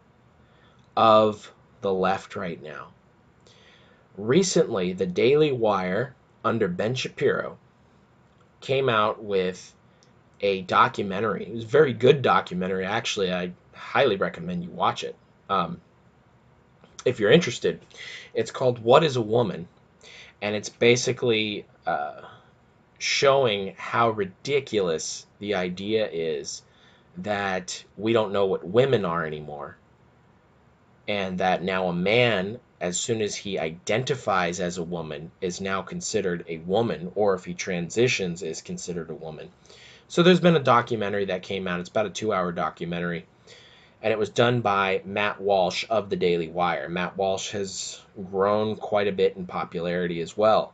of 0.95 1.53
the 1.81 1.93
left 1.93 2.35
right 2.35 2.61
now. 2.61 2.87
Recently, 4.17 4.93
the 4.93 5.05
Daily 5.05 5.51
Wire, 5.51 6.15
under 6.43 6.67
Ben 6.67 6.95
Shapiro, 6.95 7.57
came 8.59 8.89
out 8.89 9.23
with 9.23 9.73
a 10.41 10.63
documentary. 10.63 11.45
It 11.45 11.53
was 11.53 11.63
a 11.63 11.67
very 11.67 11.93
good 11.93 12.21
documentary. 12.21 12.85
Actually, 12.85 13.31
I 13.31 13.51
highly 13.73 14.17
recommend 14.17 14.63
you 14.63 14.69
watch 14.69 15.03
it. 15.03 15.15
Um, 15.49 15.79
if 17.05 17.19
you're 17.19 17.31
interested, 17.31 17.79
it's 18.33 18.51
called 18.51 18.79
What 18.79 19.03
is 19.03 19.15
a 19.15 19.21
Woman? 19.21 19.67
And 20.41 20.55
it's 20.55 20.69
basically 20.69 21.65
uh, 21.85 22.21
showing 22.99 23.75
how 23.77 24.09
ridiculous 24.09 25.25
the 25.39 25.55
idea 25.55 26.09
is 26.11 26.63
that 27.17 27.83
we 27.97 28.13
don't 28.13 28.33
know 28.33 28.45
what 28.45 28.67
women 28.67 29.05
are 29.05 29.25
anymore. 29.25 29.77
And 31.07 31.39
that 31.39 31.63
now 31.63 31.87
a 31.87 31.93
man 31.93 32.59
as 32.79 32.99
soon 32.99 33.21
as 33.21 33.35
he 33.35 33.57
identifies 33.57 34.59
as 34.59 34.77
a 34.77 34.83
woman, 34.83 35.31
is 35.41 35.59
now 35.59 35.81
considered 35.81 36.45
a 36.47 36.57
woman, 36.59 37.11
or 37.15 37.33
if 37.33 37.45
he 37.45 37.53
transitions, 37.53 38.43
is 38.43 38.61
considered 38.61 39.09
a 39.09 39.15
woman. 39.15 39.49
So 40.07 40.21
there's 40.21 40.39
been 40.39 40.55
a 40.55 40.59
documentary 40.59 41.25
that 41.25 41.41
came 41.41 41.67
out. 41.67 41.79
It's 41.79 41.89
about 41.89 42.05
a 42.05 42.11
two 42.11 42.31
hour 42.31 42.51
documentary. 42.51 43.25
And 44.01 44.13
it 44.13 44.19
was 44.19 44.29
done 44.29 44.61
by 44.61 45.01
Matt 45.05 45.41
Walsh 45.41 45.85
of 45.89 46.09
the 46.09 46.15
Daily 46.15 46.49
Wire. 46.49 46.87
Matt 46.87 47.17
Walsh 47.17 47.51
has 47.51 47.99
grown 48.29 48.75
quite 48.75 49.07
a 49.07 49.11
bit 49.11 49.35
in 49.35 49.47
popularity 49.47 50.21
as 50.21 50.37
well. 50.37 50.73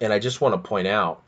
And 0.00 0.12
I 0.12 0.18
just 0.18 0.40
want 0.40 0.54
to 0.54 0.68
point 0.68 0.86
out 0.86 1.22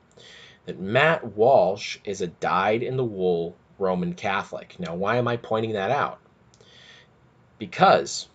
that 0.66 0.78
Matt 0.78 1.36
Walsh 1.36 1.98
is 2.04 2.20
a 2.20 2.26
dyed 2.28 2.82
in 2.82 2.96
the 2.96 3.04
wool 3.04 3.56
Roman 3.78 4.14
Catholic. 4.14 4.78
Now, 4.78 4.94
why 4.94 5.16
am 5.16 5.26
I 5.26 5.36
pointing 5.36 5.72
that 5.72 5.90
out? 5.90 6.20
Because 7.58 8.28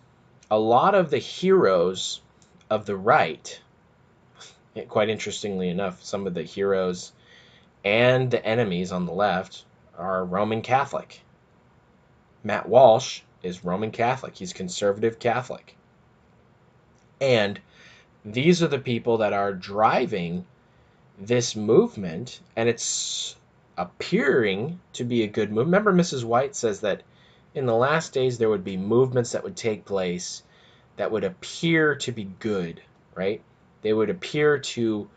a 0.50 0.58
lot 0.58 0.94
of 0.94 1.10
the 1.10 1.18
heroes 1.18 2.20
of 2.68 2.86
the 2.86 2.96
right, 2.96 3.60
quite 4.88 5.08
interestingly 5.08 5.68
enough, 5.68 6.04
some 6.04 6.26
of 6.26 6.34
the 6.34 6.42
heroes 6.42 7.12
and 7.84 8.30
the 8.30 8.44
enemies 8.44 8.92
on 8.92 9.06
the 9.06 9.12
left 9.12 9.64
are 9.96 10.24
Roman 10.24 10.62
Catholic. 10.62 11.20
Matt 12.42 12.68
Walsh 12.68 13.22
is 13.42 13.64
Roman 13.64 13.90
Catholic. 13.90 14.36
He's 14.36 14.52
conservative 14.52 15.18
Catholic. 15.18 15.76
And 17.20 17.60
these 18.26 18.60
are 18.60 18.68
the 18.68 18.78
people 18.78 19.18
that 19.18 19.32
are 19.32 19.52
driving 19.52 20.44
this 21.18 21.54
movement, 21.54 22.40
and 22.56 22.68
it's 22.68 23.36
appearing 23.78 24.80
to 24.94 25.04
be 25.04 25.22
a 25.22 25.28
good 25.28 25.52
move. 25.52 25.66
Remember, 25.66 25.92
Mrs. 25.92 26.24
White 26.24 26.56
says 26.56 26.80
that 26.80 27.02
in 27.54 27.66
the 27.66 27.74
last 27.74 28.12
days 28.12 28.36
there 28.36 28.48
would 28.48 28.64
be 28.64 28.76
movements 28.76 29.32
that 29.32 29.44
would 29.44 29.56
take 29.56 29.84
place 29.84 30.42
that 30.96 31.10
would 31.12 31.24
appear 31.24 31.94
to 31.94 32.12
be 32.12 32.24
good, 32.40 32.82
right? 33.14 33.42
They 33.82 33.92
would 33.92 34.10
appear 34.10 34.58
to 34.58 35.08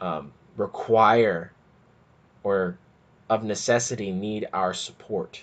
um, 0.00 0.32
require 0.56 1.52
or 2.42 2.78
of 3.28 3.44
necessity 3.44 4.12
need 4.12 4.48
our 4.52 4.72
support, 4.72 5.42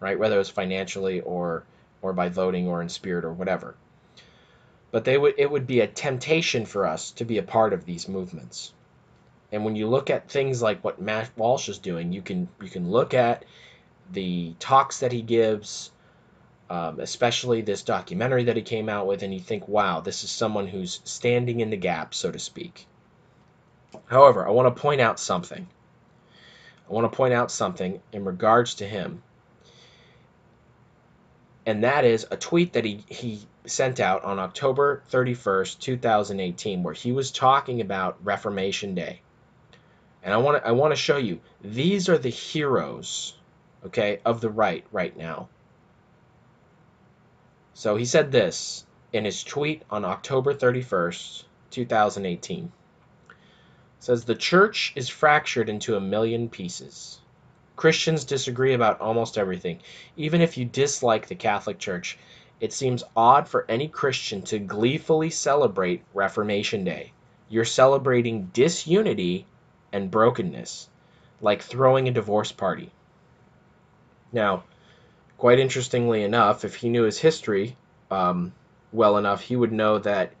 right? 0.00 0.18
Whether 0.18 0.38
it's 0.38 0.50
financially 0.50 1.20
or 1.20 1.64
or 2.02 2.12
by 2.12 2.28
voting 2.28 2.68
or 2.68 2.82
in 2.82 2.88
spirit 2.88 3.24
or 3.24 3.32
whatever. 3.32 3.74
But 4.90 5.04
they 5.04 5.18
would 5.18 5.34
it 5.38 5.50
would 5.50 5.66
be 5.66 5.80
a 5.80 5.86
temptation 5.86 6.64
for 6.66 6.86
us 6.86 7.10
to 7.12 7.24
be 7.24 7.38
a 7.38 7.42
part 7.42 7.72
of 7.72 7.84
these 7.84 8.08
movements. 8.08 8.72
And 9.52 9.64
when 9.64 9.76
you 9.76 9.88
look 9.88 10.10
at 10.10 10.28
things 10.28 10.60
like 10.60 10.82
what 10.82 11.00
Matt 11.00 11.30
Walsh 11.36 11.68
is 11.68 11.78
doing, 11.78 12.12
you 12.12 12.22
can 12.22 12.48
you 12.60 12.68
can 12.68 12.90
look 12.90 13.14
at 13.14 13.44
the 14.12 14.54
talks 14.58 15.00
that 15.00 15.12
he 15.12 15.22
gives, 15.22 15.90
um, 16.70 17.00
especially 17.00 17.62
this 17.62 17.82
documentary 17.82 18.44
that 18.44 18.56
he 18.56 18.62
came 18.62 18.88
out 18.88 19.06
with, 19.06 19.22
and 19.22 19.32
you 19.32 19.40
think, 19.40 19.68
wow, 19.68 20.00
this 20.00 20.24
is 20.24 20.30
someone 20.30 20.66
who's 20.66 21.00
standing 21.04 21.60
in 21.60 21.70
the 21.70 21.76
gap, 21.76 22.14
so 22.14 22.30
to 22.30 22.38
speak. 22.38 22.86
However, 24.06 24.46
I 24.46 24.50
want 24.50 24.74
to 24.74 24.80
point 24.80 25.00
out 25.00 25.18
something. 25.18 25.66
I 26.88 26.92
want 26.92 27.10
to 27.10 27.16
point 27.16 27.34
out 27.34 27.50
something 27.50 28.00
in 28.12 28.24
regards 28.24 28.76
to 28.76 28.86
him. 28.86 29.22
And 31.66 31.82
that 31.84 32.04
is 32.04 32.26
a 32.30 32.36
tweet 32.36 32.72
that 32.74 32.84
he, 32.84 33.04
he 33.08 33.40
sent 33.66 33.98
out 34.00 34.24
on 34.24 34.38
October 34.38 35.02
31st, 35.10 35.80
2018, 35.80 36.82
where 36.82 36.94
he 36.94 37.12
was 37.12 37.32
talking 37.32 37.80
about 37.80 38.24
Reformation 38.24 38.94
Day. 38.94 39.20
And 40.22 40.32
I 40.32 40.38
want 40.38 40.62
to 40.62 40.66
I 40.68 40.72
want 40.72 40.92
to 40.92 40.96
show 40.96 41.16
you 41.16 41.40
these 41.62 42.08
are 42.08 42.18
the 42.18 42.30
heroes, 42.30 43.36
okay, 43.84 44.20
of 44.24 44.40
the 44.40 44.50
right 44.50 44.84
right 44.92 45.16
now. 45.16 45.48
So 47.74 47.96
he 47.96 48.04
said 48.04 48.32
this 48.32 48.86
in 49.12 49.24
his 49.24 49.44
tweet 49.44 49.82
on 49.90 50.04
October 50.04 50.54
31st, 50.54 51.44
2018 51.70 52.72
says 53.98 54.24
the 54.24 54.34
church 54.36 54.92
is 54.94 55.08
fractured 55.08 55.68
into 55.68 55.96
a 55.96 56.00
million 56.00 56.48
pieces. 56.48 57.18
Christians 57.76 58.24
disagree 58.24 58.72
about 58.72 59.00
almost 59.00 59.36
everything. 59.36 59.80
Even 60.16 60.40
if 60.40 60.56
you 60.56 60.64
dislike 60.64 61.28
the 61.28 61.34
Catholic 61.34 61.78
Church, 61.78 62.18
it 62.58 62.72
seems 62.72 63.04
odd 63.14 63.46
for 63.46 63.66
any 63.68 63.86
Christian 63.86 64.40
to 64.42 64.58
gleefully 64.58 65.28
celebrate 65.28 66.02
Reformation 66.14 66.84
Day. 66.84 67.12
You're 67.50 67.66
celebrating 67.66 68.50
disunity 68.54 69.46
and 69.92 70.10
brokenness, 70.10 70.88
like 71.40 71.62
throwing 71.62 72.08
a 72.08 72.12
divorce 72.12 72.50
party. 72.50 72.90
Now, 74.32 74.64
quite 75.36 75.58
interestingly 75.58 76.22
enough, 76.22 76.64
if 76.64 76.76
he 76.76 76.88
knew 76.88 77.02
his 77.02 77.18
history 77.18 77.76
um, 78.10 78.52
well 78.92 79.18
enough, 79.18 79.42
he 79.42 79.54
would 79.54 79.72
know 79.72 79.98
that 79.98 80.32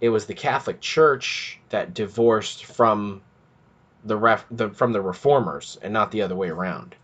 it 0.00 0.10
was 0.10 0.26
the 0.26 0.34
Catholic 0.34 0.80
Church 0.80 1.58
that 1.70 1.94
divorced 1.94 2.66
from 2.66 3.22
the, 4.04 4.16
ref, 4.16 4.44
the 4.50 4.70
from 4.70 4.92
the 4.92 5.00
reformers 5.00 5.78
and 5.82 5.92
not 5.92 6.10
the 6.10 6.22
other 6.22 6.36
way 6.36 6.48
around. 6.48 6.94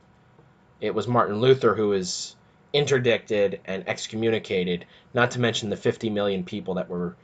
It 0.81 0.95
was 0.95 1.09
Martin 1.09 1.41
Luther 1.41 1.75
who 1.75 1.89
was 1.89 2.37
interdicted 2.73 3.61
and 3.65 3.89
excommunicated, 3.89 4.85
not 5.15 5.31
to 5.33 5.41
mention 5.41 5.71
the 5.71 5.77
50 5.77 6.11
million 6.11 6.45
people 6.45 6.75
that 6.75 6.89
were 6.89 7.17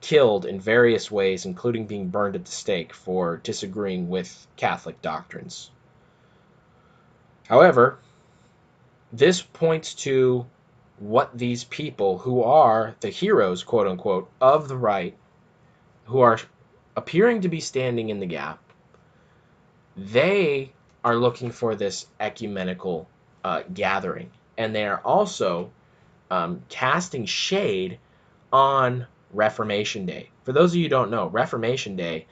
killed 0.00 0.46
in 0.46 0.60
various 0.60 1.10
ways, 1.10 1.46
including 1.46 1.86
being 1.86 2.08
burned 2.08 2.36
at 2.36 2.44
the 2.44 2.50
stake 2.50 2.92
for 2.92 3.38
disagreeing 3.38 4.08
with 4.08 4.46
Catholic 4.56 5.00
doctrines. 5.02 5.70
However, 7.48 7.98
this 9.12 9.42
points 9.42 9.94
to 9.94 10.46
what 10.98 11.36
these 11.36 11.64
people 11.64 12.18
who 12.18 12.42
are 12.42 12.94
the 13.00 13.10
heroes, 13.10 13.62
quote 13.62 13.86
unquote, 13.86 14.30
of 14.40 14.68
the 14.68 14.76
right, 14.76 15.16
who 16.06 16.20
are 16.20 16.38
appearing 16.96 17.42
to 17.42 17.48
be 17.48 17.60
standing 17.60 18.08
in 18.08 18.20
the 18.20 18.26
gap, 18.26 18.58
they 19.96 20.72
are 21.04 21.16
looking 21.16 21.50
for 21.50 21.74
this 21.74 22.06
ecumenical 22.18 23.08
uh, 23.44 23.62
gathering. 23.72 24.30
And 24.56 24.74
they 24.74 24.86
are 24.86 25.00
also 25.04 25.70
um, 26.30 26.62
casting 26.68 27.26
shade 27.26 27.98
on 28.52 29.06
Reformation 29.32 30.06
Day. 30.06 30.30
For 30.44 30.52
those 30.52 30.72
of 30.72 30.76
you 30.76 30.84
who 30.84 30.88
don't 30.88 31.10
know, 31.10 31.26
Reformation 31.26 31.96
Day 31.96 32.26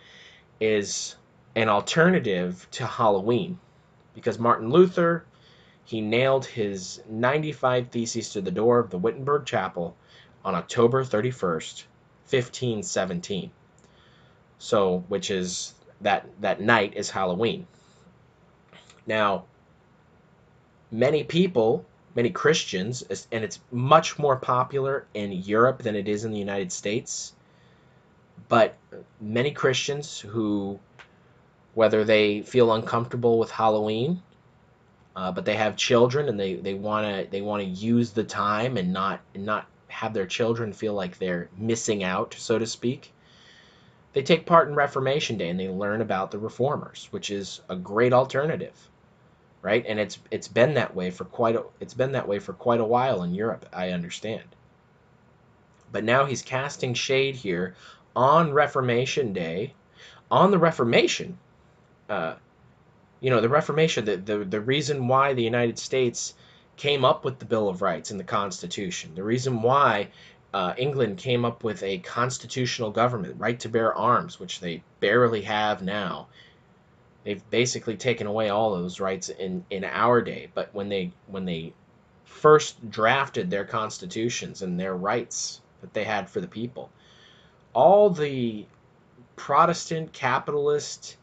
is 0.61 1.17
an 1.55 1.69
alternative 1.69 2.67
to 2.73 2.87
Halloween 2.87 3.59
because 4.15 4.39
Martin 4.39 4.71
Luther 4.71 5.25
he 5.85 6.01
nailed 6.01 6.47
his 6.47 7.03
95 7.09 7.89
Theses 7.91 8.31
to 8.31 8.41
the 8.41 8.51
door 8.51 8.79
of 8.79 8.91
the 8.91 8.99
Wittenberg 8.99 9.45
Chapel 9.45 9.97
on 10.45 10.55
October 10.55 11.05
31st, 11.05 11.85
1517. 12.31 13.51
So, 14.59 15.05
which 15.09 15.31
is 15.31 15.75
that 16.03 16.29
that 16.41 16.61
night 16.61 16.95
is 16.97 17.11
Halloween. 17.11 17.67
Now, 19.07 19.45
many 20.91 21.25
people, 21.25 21.85
many 22.15 22.31
Christians, 22.31 23.03
and 23.33 23.45
it's 23.45 23.61
much 23.71 24.19
more 24.19 24.37
popular 24.37 25.07
in 25.15 25.33
Europe 25.33 25.83
than 25.83 25.97
it 25.97 26.09
is 26.09 26.25
in 26.25 26.31
the 26.31 26.39
United 26.39 26.73
States. 26.73 27.33
But 28.49 28.77
many 29.21 29.53
Christians 29.53 30.21
who, 30.21 30.79
whether 31.75 32.05
they 32.05 32.43
feel 32.43 32.73
uncomfortable 32.73 33.39
with 33.39 33.51
Halloween 33.51 34.23
uh, 35.15 35.31
but 35.31 35.45
they 35.45 35.57
have 35.57 35.77
children 35.77 36.29
and 36.29 36.39
they 36.39 36.55
they 36.55 36.75
want 36.75 37.07
to 37.07 37.31
they 37.31 37.43
want 37.43 37.63
to 37.63 37.69
use 37.69 38.13
the 38.13 38.25
time 38.25 38.77
and 38.77 38.93
not 38.93 39.21
and 39.35 39.45
not 39.45 39.67
have 39.89 40.15
their 40.15 40.27
children 40.27 40.73
feel 40.73 40.95
like 40.95 41.19
they're 41.19 41.49
missing 41.57 42.03
out 42.03 42.35
so 42.39 42.59
to 42.59 42.67
speak 42.67 43.13
they 44.13 44.23
take 44.23 44.47
part 44.47 44.69
in 44.69 44.75
reformation 44.75 45.37
day 45.37 45.49
and 45.49 45.59
they 45.59 45.69
learn 45.69 46.01
about 46.01 46.31
the 46.31 46.39
reformers 46.39 47.09
which 47.11 47.31
is 47.31 47.61
a 47.69 47.77
great 47.77 48.13
alternative 48.13 48.89
right? 49.63 49.85
And 49.87 50.01
it's 50.01 50.19
it's 50.31 50.49
been 50.49 50.75
that 50.75 50.95
way 50.95 51.11
for 51.11 51.25
quite 51.25 51.55
a 51.55 51.65
it's 51.79 51.95
been 51.95 52.13
that 52.13 52.27
way 52.27 52.41
for 52.41 52.53
quite 52.53 52.81
a 52.81 52.85
while 52.85 53.23
in 53.23 53.33
Europe 53.33 53.65
I 53.73 53.91
understand. 53.91 54.57
But 55.93 56.05
now 56.05 56.25
he's 56.25 56.43
casting 56.43 56.95
shade 56.95 57.37
here 57.37 57.77
on 58.17 58.53
reformation 58.53 59.33
day 59.33 59.75
on 60.31 60.51
the 60.51 60.59
reformation 60.59 61.39
uh, 62.09 62.35
you 63.21 63.31
know 63.31 63.41
the 63.41 63.49
Reformation, 63.49 64.05
the, 64.05 64.17
the 64.17 64.39
the 64.39 64.61
reason 64.61 65.07
why 65.09 65.33
the 65.33 65.45
United 65.45 65.79
States 65.79 66.35
came 66.77 67.05
up 67.05 67.25
with 67.25 67.39
the 67.39 67.45
Bill 67.45 67.69
of 67.69 67.81
Rights 67.81 68.11
and 68.11 68.19
the 68.19 68.25
Constitution, 68.25 69.15
the 69.15 69.23
reason 69.23 69.63
why 69.63 70.09
uh, 70.53 70.75
England 70.77 71.19
came 71.19 71.45
up 71.45 71.65
with 71.65 71.83
a 71.83 71.99
constitutional 71.99 72.91
government, 72.91 73.37
right 73.39 73.59
to 73.61 73.69
bear 73.69 73.95
arms, 73.95 74.39
which 74.39 74.61
they 74.61 74.83
barely 75.01 75.43
have 75.43 75.83
now. 75.83 76.29
They've 77.25 77.43
basically 77.51 77.97
taken 77.97 78.27
away 78.27 78.49
all 78.49 78.75
those 78.75 79.01
rights 79.01 79.29
in, 79.29 79.65
in 79.71 79.85
our 79.85 80.21
day. 80.21 80.49
But 80.55 80.75
when 80.75 80.89
they 80.89 81.13
when 81.27 81.45
they 81.45 81.73
first 82.25 82.91
drafted 82.91 83.51
their 83.51 83.65
constitutions 83.65 84.63
and 84.63 84.79
their 84.79 84.97
rights 84.97 85.61
that 85.81 85.95
they 85.95 86.05
had 86.05 86.29
for 86.29 86.41
the 86.41 86.49
people, 86.49 86.91
all 87.73 88.11
the 88.11 88.67
Protestant 89.37 90.13
capitalist 90.13 91.17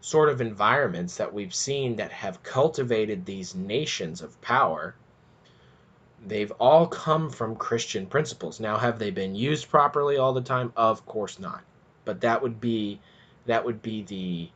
sort 0.00 0.28
of 0.28 0.40
environments 0.40 1.16
that 1.16 1.32
we've 1.32 1.54
seen 1.54 1.96
that 1.96 2.12
have 2.12 2.42
cultivated 2.42 3.24
these 3.24 3.54
nations 3.54 4.22
of 4.22 4.40
power, 4.40 4.94
they've 6.26 6.52
all 6.52 6.86
come 6.86 7.30
from 7.30 7.56
Christian 7.56 8.06
principles. 8.06 8.60
Now, 8.60 8.78
have 8.78 8.98
they 8.98 9.10
been 9.10 9.34
used 9.34 9.68
properly 9.68 10.16
all 10.16 10.32
the 10.32 10.40
time? 10.40 10.72
Of 10.76 11.04
course 11.06 11.38
not. 11.38 11.62
But 12.04 12.20
that 12.22 12.42
would 12.42 12.60
be 12.60 13.00
that 13.46 13.64
would 13.64 13.82
be 13.82 14.02
the 14.02 14.48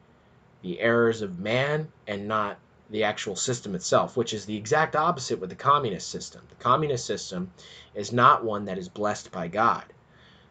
the 0.63 0.81
errors 0.81 1.23
of 1.23 1.39
man 1.39 1.89
and 2.07 2.27
not 2.27 2.59
the 2.91 3.05
actual 3.05 3.37
system 3.37 3.75
itself, 3.75 4.17
which 4.17 4.33
is 4.33 4.47
the 4.47 4.57
exact 4.57 4.97
opposite 4.97 5.41
with 5.41 5.51
the 5.51 5.57
communist 5.57 6.09
system. 6.09 6.43
The 6.49 6.63
communist 6.63 7.05
system 7.07 7.51
is 7.95 8.13
not 8.13 8.45
one 8.45 8.65
that 8.65 8.79
is 8.79 8.89
blessed 8.89 9.31
by 9.31 9.49
God. 9.49 9.85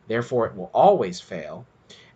Therefore, 0.08 0.46
it 0.46 0.56
will 0.56 0.70
always 0.74 1.20
fail. 1.20 1.66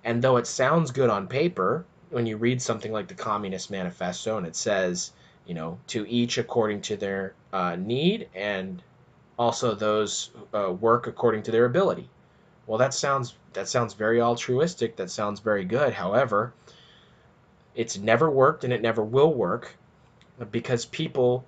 And 0.04 0.22
though 0.22 0.38
it 0.38 0.48
sounds 0.48 0.92
good 0.92 1.10
on 1.10 1.28
paper, 1.28 1.86
when 2.10 2.26
you 2.26 2.38
read 2.38 2.62
something 2.62 2.92
like 2.92 3.08
the 3.08 3.14
Communist 3.14 3.72
Manifesto 3.72 4.38
and 4.38 4.46
it 4.46 4.56
says, 4.56 5.12
you 5.46 5.54
know, 5.54 5.80
to 5.88 6.08
each 6.08 6.38
according 6.38 6.82
to 6.82 6.98
their 6.98 7.34
uh, 7.52 7.76
need 7.76 8.30
and 8.36 8.82
also 9.42 9.74
those 9.74 10.30
uh, 10.54 10.72
work 10.72 11.08
according 11.08 11.42
to 11.42 11.50
their 11.50 11.66
ability. 11.66 12.08
Well, 12.68 12.78
that 12.78 12.94
sounds 12.94 13.34
that 13.54 13.68
sounds 13.68 13.96
very 13.96 14.22
altruistic. 14.22 14.96
That 14.98 15.10
sounds 15.10 15.40
very 15.40 15.66
good. 15.66 15.94
However, 15.94 16.54
it's 17.74 17.98
never 17.98 18.30
worked 18.30 18.64
and 18.64 18.72
it 18.72 18.84
never 18.84 19.04
will 19.04 19.34
work 19.34 19.76
because 20.52 20.86
people 20.86 21.44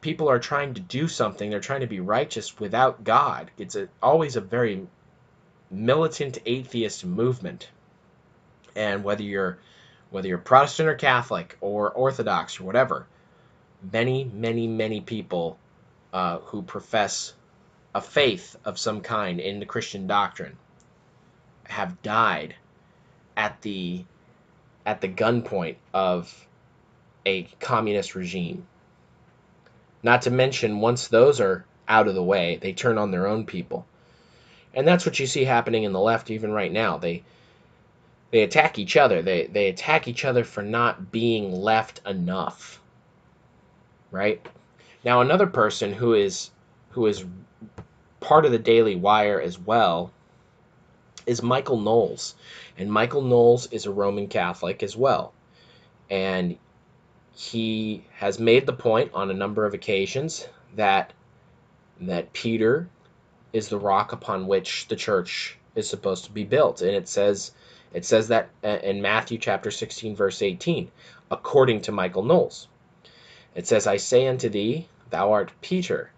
people 0.00 0.28
are 0.28 0.40
trying 0.40 0.74
to 0.74 0.80
do 0.80 1.06
something, 1.06 1.50
they're 1.50 1.60
trying 1.60 1.80
to 1.80 1.86
be 1.86 2.00
righteous 2.00 2.58
without 2.58 3.04
God. 3.04 3.50
It's 3.58 3.76
a, 3.76 3.88
always 4.02 4.34
a 4.34 4.40
very 4.40 4.86
militant 5.70 6.38
atheist 6.44 7.04
movement. 7.04 7.68
And 8.74 9.04
whether 9.04 9.22
you're 9.22 9.58
whether 10.10 10.26
you're 10.26 10.38
Protestant 10.38 10.88
or 10.88 10.96
Catholic 10.96 11.56
or 11.60 11.92
Orthodox 11.92 12.58
or 12.58 12.64
whatever, 12.64 13.06
many, 13.92 14.24
many, 14.24 14.66
many 14.66 15.00
people 15.00 15.58
uh, 16.14 16.38
who 16.38 16.62
profess 16.62 17.34
a 17.92 18.00
faith 18.00 18.56
of 18.64 18.78
some 18.78 19.00
kind 19.00 19.40
in 19.40 19.58
the 19.58 19.66
Christian 19.66 20.06
doctrine 20.06 20.56
have 21.64 22.02
died 22.02 22.54
at 23.36 23.60
the 23.62 24.04
at 24.86 25.00
the 25.00 25.08
gunpoint 25.08 25.76
of 25.92 26.46
a 27.26 27.42
communist 27.58 28.14
regime. 28.14 28.66
Not 30.02 30.22
to 30.22 30.30
mention, 30.30 30.80
once 30.80 31.08
those 31.08 31.40
are 31.40 31.64
out 31.88 32.06
of 32.06 32.14
the 32.14 32.22
way, 32.22 32.58
they 32.60 32.72
turn 32.72 32.96
on 32.96 33.10
their 33.10 33.26
own 33.26 33.46
people. 33.46 33.86
And 34.74 34.86
that's 34.86 35.06
what 35.06 35.18
you 35.18 35.26
see 35.26 35.44
happening 35.44 35.82
in 35.82 35.92
the 35.92 36.00
left 36.00 36.30
even 36.30 36.52
right 36.52 36.70
now. 36.70 36.98
They 36.98 37.24
they 38.30 38.42
attack 38.42 38.78
each 38.78 38.96
other. 38.96 39.20
They 39.20 39.46
they 39.46 39.68
attack 39.68 40.06
each 40.06 40.24
other 40.24 40.44
for 40.44 40.62
not 40.62 41.10
being 41.10 41.52
left 41.52 42.02
enough. 42.06 42.80
Right? 44.12 44.46
Now 45.04 45.20
another 45.20 45.46
person 45.46 45.92
who 45.92 46.14
is 46.14 46.50
who 46.90 47.06
is 47.06 47.26
part 48.20 48.46
of 48.46 48.52
the 48.52 48.58
Daily 48.58 48.96
Wire 48.96 49.38
as 49.38 49.58
well 49.58 50.10
is 51.26 51.42
Michael 51.42 51.78
Knowles. 51.78 52.34
And 52.78 52.90
Michael 52.90 53.20
Knowles 53.20 53.66
is 53.70 53.84
a 53.84 53.90
Roman 53.90 54.28
Catholic 54.28 54.82
as 54.82 54.96
well. 54.96 55.34
And 56.08 56.56
he 57.34 58.04
has 58.16 58.38
made 58.38 58.64
the 58.64 58.72
point 58.72 59.10
on 59.12 59.30
a 59.30 59.34
number 59.34 59.66
of 59.66 59.74
occasions 59.74 60.48
that 60.74 61.12
that 62.00 62.32
Peter 62.32 62.88
is 63.52 63.68
the 63.68 63.78
rock 63.78 64.12
upon 64.12 64.46
which 64.46 64.88
the 64.88 64.96
church 64.96 65.58
is 65.74 65.88
supposed 65.88 66.24
to 66.24 66.32
be 66.32 66.44
built. 66.44 66.80
And 66.80 66.92
it 66.92 67.08
says 67.08 67.52
it 67.92 68.06
says 68.06 68.28
that 68.28 68.48
uh, 68.64 68.78
in 68.82 69.02
Matthew 69.02 69.36
chapter 69.36 69.70
16 69.70 70.16
verse 70.16 70.40
18, 70.40 70.90
according 71.30 71.82
to 71.82 71.92
Michael 71.92 72.22
Knowles. 72.22 72.68
It 73.54 73.68
says, 73.68 73.86
I 73.86 73.98
say 73.98 74.26
unto 74.26 74.48
thee, 74.48 74.88
thou 75.14 75.30
art 75.30 75.52
Peter, 75.60 76.10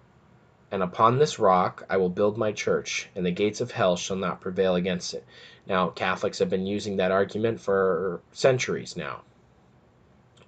and 0.71 0.83
upon 0.83 1.19
this 1.19 1.39
rock 1.39 1.85
I 1.91 1.99
will 1.99 2.09
build 2.09 2.39
my 2.39 2.53
church, 2.53 3.11
and 3.15 3.27
the 3.27 3.31
gates 3.31 3.61
of 3.61 3.71
hell 3.71 3.95
shall 3.95 4.17
not 4.17 4.41
prevail 4.41 4.75
against 4.75 5.13
it. 5.13 5.23
Now, 5.67 5.91
Catholics 5.91 6.39
have 6.39 6.49
been 6.49 6.67
using 6.67 6.97
that 6.97 7.11
argument 7.11 7.61
for 7.61 8.23
centuries 8.33 8.97
now. 8.97 9.21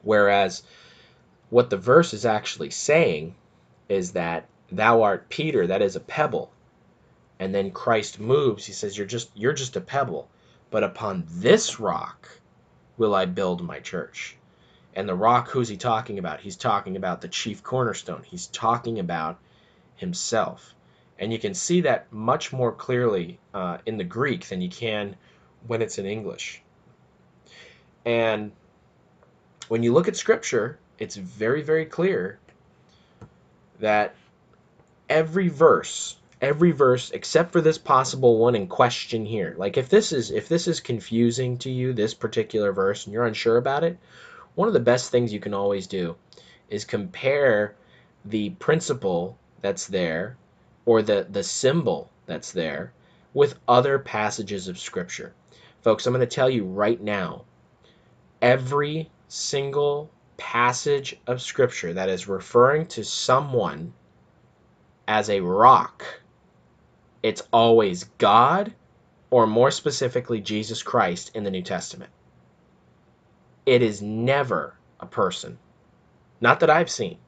Whereas 0.00 0.62
what 1.50 1.68
the 1.68 1.76
verse 1.76 2.14
is 2.14 2.24
actually 2.24 2.70
saying 2.70 3.34
is 3.86 4.12
that 4.12 4.46
thou 4.72 5.02
art 5.02 5.28
Peter, 5.28 5.66
that 5.66 5.82
is 5.82 5.94
a 5.94 6.00
pebble. 6.00 6.50
And 7.38 7.54
then 7.54 7.70
Christ 7.70 8.18
moves, 8.18 8.64
he 8.64 8.72
says, 8.72 8.96
You're 8.96 9.06
just 9.06 9.28
you're 9.34 9.52
just 9.52 9.76
a 9.76 9.82
pebble, 9.82 10.26
but 10.70 10.82
upon 10.82 11.26
this 11.28 11.78
rock 11.78 12.30
will 12.96 13.14
I 13.14 13.26
build 13.26 13.62
my 13.62 13.80
church. 13.80 14.37
And 14.98 15.08
the 15.08 15.14
rock, 15.14 15.48
who's 15.48 15.68
he 15.68 15.76
talking 15.76 16.18
about? 16.18 16.40
He's 16.40 16.56
talking 16.56 16.96
about 16.96 17.20
the 17.20 17.28
chief 17.28 17.62
cornerstone. 17.62 18.24
He's 18.24 18.48
talking 18.48 18.98
about 18.98 19.38
himself. 19.94 20.74
And 21.20 21.32
you 21.32 21.38
can 21.38 21.54
see 21.54 21.82
that 21.82 22.12
much 22.12 22.52
more 22.52 22.72
clearly 22.72 23.38
uh, 23.54 23.78
in 23.86 23.96
the 23.96 24.02
Greek 24.02 24.48
than 24.48 24.60
you 24.60 24.68
can 24.68 25.14
when 25.68 25.82
it's 25.82 25.98
in 25.98 26.06
English. 26.06 26.62
And 28.04 28.50
when 29.68 29.84
you 29.84 29.92
look 29.92 30.08
at 30.08 30.16
Scripture, 30.16 30.80
it's 30.98 31.14
very, 31.14 31.62
very 31.62 31.86
clear 31.86 32.40
that 33.78 34.16
every 35.08 35.46
verse, 35.46 36.16
every 36.42 36.72
verse 36.72 37.12
except 37.12 37.52
for 37.52 37.60
this 37.60 37.78
possible 37.78 38.38
one 38.38 38.56
in 38.56 38.66
question 38.66 39.24
here. 39.24 39.54
Like 39.56 39.76
if 39.76 39.88
this 39.90 40.10
is 40.10 40.32
if 40.32 40.48
this 40.48 40.66
is 40.66 40.80
confusing 40.80 41.58
to 41.58 41.70
you, 41.70 41.92
this 41.92 42.14
particular 42.14 42.72
verse, 42.72 43.06
and 43.06 43.12
you're 43.12 43.26
unsure 43.26 43.58
about 43.58 43.84
it, 43.84 43.96
one 44.58 44.66
of 44.66 44.74
the 44.74 44.80
best 44.80 45.12
things 45.12 45.32
you 45.32 45.38
can 45.38 45.54
always 45.54 45.86
do 45.86 46.16
is 46.68 46.84
compare 46.84 47.76
the 48.24 48.50
principle 48.50 49.38
that's 49.60 49.86
there 49.86 50.36
or 50.84 51.00
the, 51.00 51.24
the 51.30 51.44
symbol 51.44 52.10
that's 52.26 52.50
there 52.50 52.92
with 53.34 53.56
other 53.68 54.00
passages 54.00 54.66
of 54.66 54.76
Scripture. 54.76 55.32
Folks, 55.82 56.04
I'm 56.04 56.12
going 56.12 56.26
to 56.26 56.34
tell 56.34 56.50
you 56.50 56.64
right 56.64 57.00
now 57.00 57.44
every 58.42 59.08
single 59.28 60.10
passage 60.38 61.16
of 61.28 61.40
Scripture 61.40 61.92
that 61.92 62.08
is 62.08 62.26
referring 62.26 62.88
to 62.88 63.04
someone 63.04 63.92
as 65.06 65.30
a 65.30 65.38
rock, 65.38 66.04
it's 67.22 67.44
always 67.52 68.10
God 68.18 68.74
or 69.30 69.46
more 69.46 69.70
specifically 69.70 70.40
Jesus 70.40 70.82
Christ 70.82 71.30
in 71.36 71.44
the 71.44 71.50
New 71.52 71.62
Testament. 71.62 72.10
It 73.68 73.82
is 73.82 74.00
never 74.00 74.72
a 74.98 75.04
person. 75.04 75.58
Not 76.40 76.60
that 76.60 76.70
I've 76.70 76.88
seen. 76.88 77.18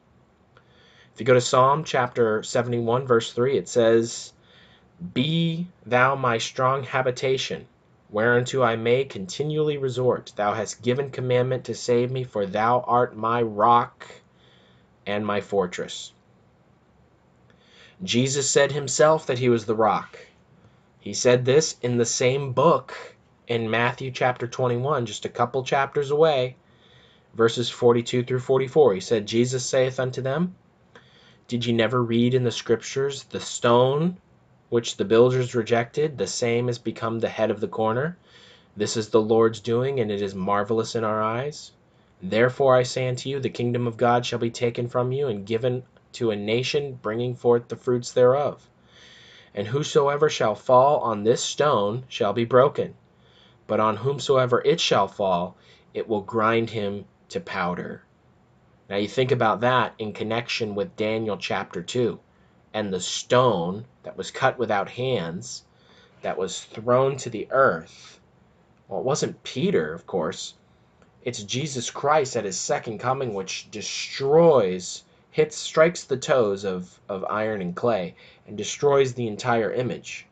If 1.13 1.21
you 1.21 1.27
go 1.27 1.35
to 1.35 1.41
Psalm 1.43 1.85
chapter 1.85 2.43
71, 2.43 3.07
verse 3.07 3.31
3, 3.35 3.59
it 3.59 3.69
says, 3.69 4.33
Be 5.13 5.67
thou 5.85 6.15
my 6.15 6.39
strong 6.39 6.85
habitation, 6.85 7.67
whereunto 8.09 8.63
I 8.63 8.77
may 8.77 9.05
continually 9.05 9.77
resort. 9.77 10.33
Thou 10.35 10.55
hast 10.55 10.81
given 10.81 11.11
commandment 11.11 11.67
to 11.67 11.75
save 11.75 12.11
me, 12.11 12.25
for 12.25 12.47
thou 12.47 12.81
art 12.87 13.15
my 13.15 13.43
rock 13.43 14.07
and 15.05 15.27
my 15.27 15.43
fortress. 15.43 16.11
Jesus 18.03 18.49
said 18.49 18.73
himself 18.73 19.27
that 19.27 19.41
he 19.41 19.51
was 19.51 19.67
the 19.67 19.75
rock. 19.75 20.19
He 21.01 21.13
said 21.13 21.45
this 21.45 21.77
in 21.83 21.99
the 21.99 22.07
same 22.07 22.55
book 22.55 22.95
in 23.51 23.69
Matthew 23.69 24.13
chapter 24.13 24.47
21, 24.47 25.07
just 25.07 25.25
a 25.25 25.29
couple 25.29 25.65
chapters 25.65 26.13
away, 26.13 26.55
verses 27.35 27.69
42 27.69 28.23
through 28.23 28.39
44. 28.39 28.95
He 28.95 29.01
said, 29.01 29.27
Jesus 29.27 29.67
saith 29.67 29.99
unto 29.99 30.23
them, 30.23 30.55
did 31.49 31.67
ye 31.67 31.73
never 31.73 32.01
read 32.01 32.33
in 32.33 32.45
the 32.45 32.53
scriptures, 32.53 33.25
the 33.25 33.41
stone 33.41 34.19
which 34.69 34.97
the 34.97 35.05
builders 35.05 35.53
rejected, 35.53 36.17
the 36.17 36.29
same 36.29 36.69
has 36.69 36.79
become 36.79 37.19
the 37.19 37.29
head 37.29 37.51
of 37.51 37.59
the 37.59 37.67
corner? 37.67 38.17
This 38.77 38.97
is 38.97 39.09
the 39.09 39.21
Lord's 39.21 39.59
doing, 39.59 39.99
and 39.99 40.13
it 40.13 40.23
is 40.23 40.33
marvelous 40.33 40.95
in 40.95 41.03
our 41.03 41.21
eyes. 41.21 41.73
Therefore 42.23 42.77
I 42.77 42.85
say 42.85 43.09
unto 43.09 43.29
you, 43.29 43.41
the 43.41 43.51
kingdom 43.51 43.89
of 43.89 43.97
God 43.97 44.25
shall 44.25 44.39
be 44.39 44.53
taken 44.53 44.87
from 44.87 45.11
you 45.11 45.27
and 45.27 45.45
given 45.45 45.83
to 46.13 46.31
a 46.31 46.37
nation 46.37 47.01
bringing 47.03 47.35
forth 47.35 47.67
the 47.67 47.75
fruits 47.75 48.13
thereof. 48.13 48.69
And 49.53 49.67
whosoever 49.67 50.31
shall 50.31 50.55
fall 50.55 51.01
on 51.01 51.25
this 51.25 51.43
stone 51.43 52.05
shall 52.09 52.33
be 52.33 52.45
broken, 52.45 52.95
but 53.71 53.79
on 53.79 53.99
whomsoever 53.99 54.61
it 54.65 54.81
shall 54.81 55.07
fall, 55.07 55.57
it 55.95 56.09
will 56.09 56.23
grind 56.23 56.71
him 56.71 57.05
to 57.29 57.39
powder. 57.39 58.03
Now 58.89 58.97
you 58.97 59.07
think 59.07 59.31
about 59.31 59.61
that 59.61 59.95
in 59.97 60.13
connection 60.13 60.75
with 60.75 60.97
Daniel 60.97 61.37
chapter 61.37 61.81
2 61.81 62.19
and 62.75 62.93
the 62.93 62.99
stone 62.99 63.85
that 64.03 64.17
was 64.17 64.33
cut 64.33 64.59
without 64.59 64.89
hands 64.89 65.63
that 66.23 66.37
was 66.37 66.65
thrown 66.65 67.17
to 67.19 67.31
the 67.31 67.47
earth. 67.53 68.19
Well, 68.89 68.99
it 68.99 69.07
wasn't 69.07 69.45
Peter, 69.45 69.95
of 69.95 70.05
course. 70.05 70.55
It's 71.23 71.45
Jesus 71.45 71.91
Christ 71.91 72.35
at 72.35 72.45
his 72.45 72.59
second 72.59 72.99
coming, 72.99 73.35
which 73.35 73.71
destroys, 73.71 75.05
hits, 75.31 75.57
strikes 75.57 76.03
the 76.03 76.17
toes 76.17 76.65
of, 76.65 76.99
of 77.09 77.25
iron 77.31 77.63
and 77.63 77.77
clay, 77.77 78.17
and 78.49 78.59
destroys 78.59 79.15
the 79.15 79.29
entire 79.29 79.73
image, 79.73 80.27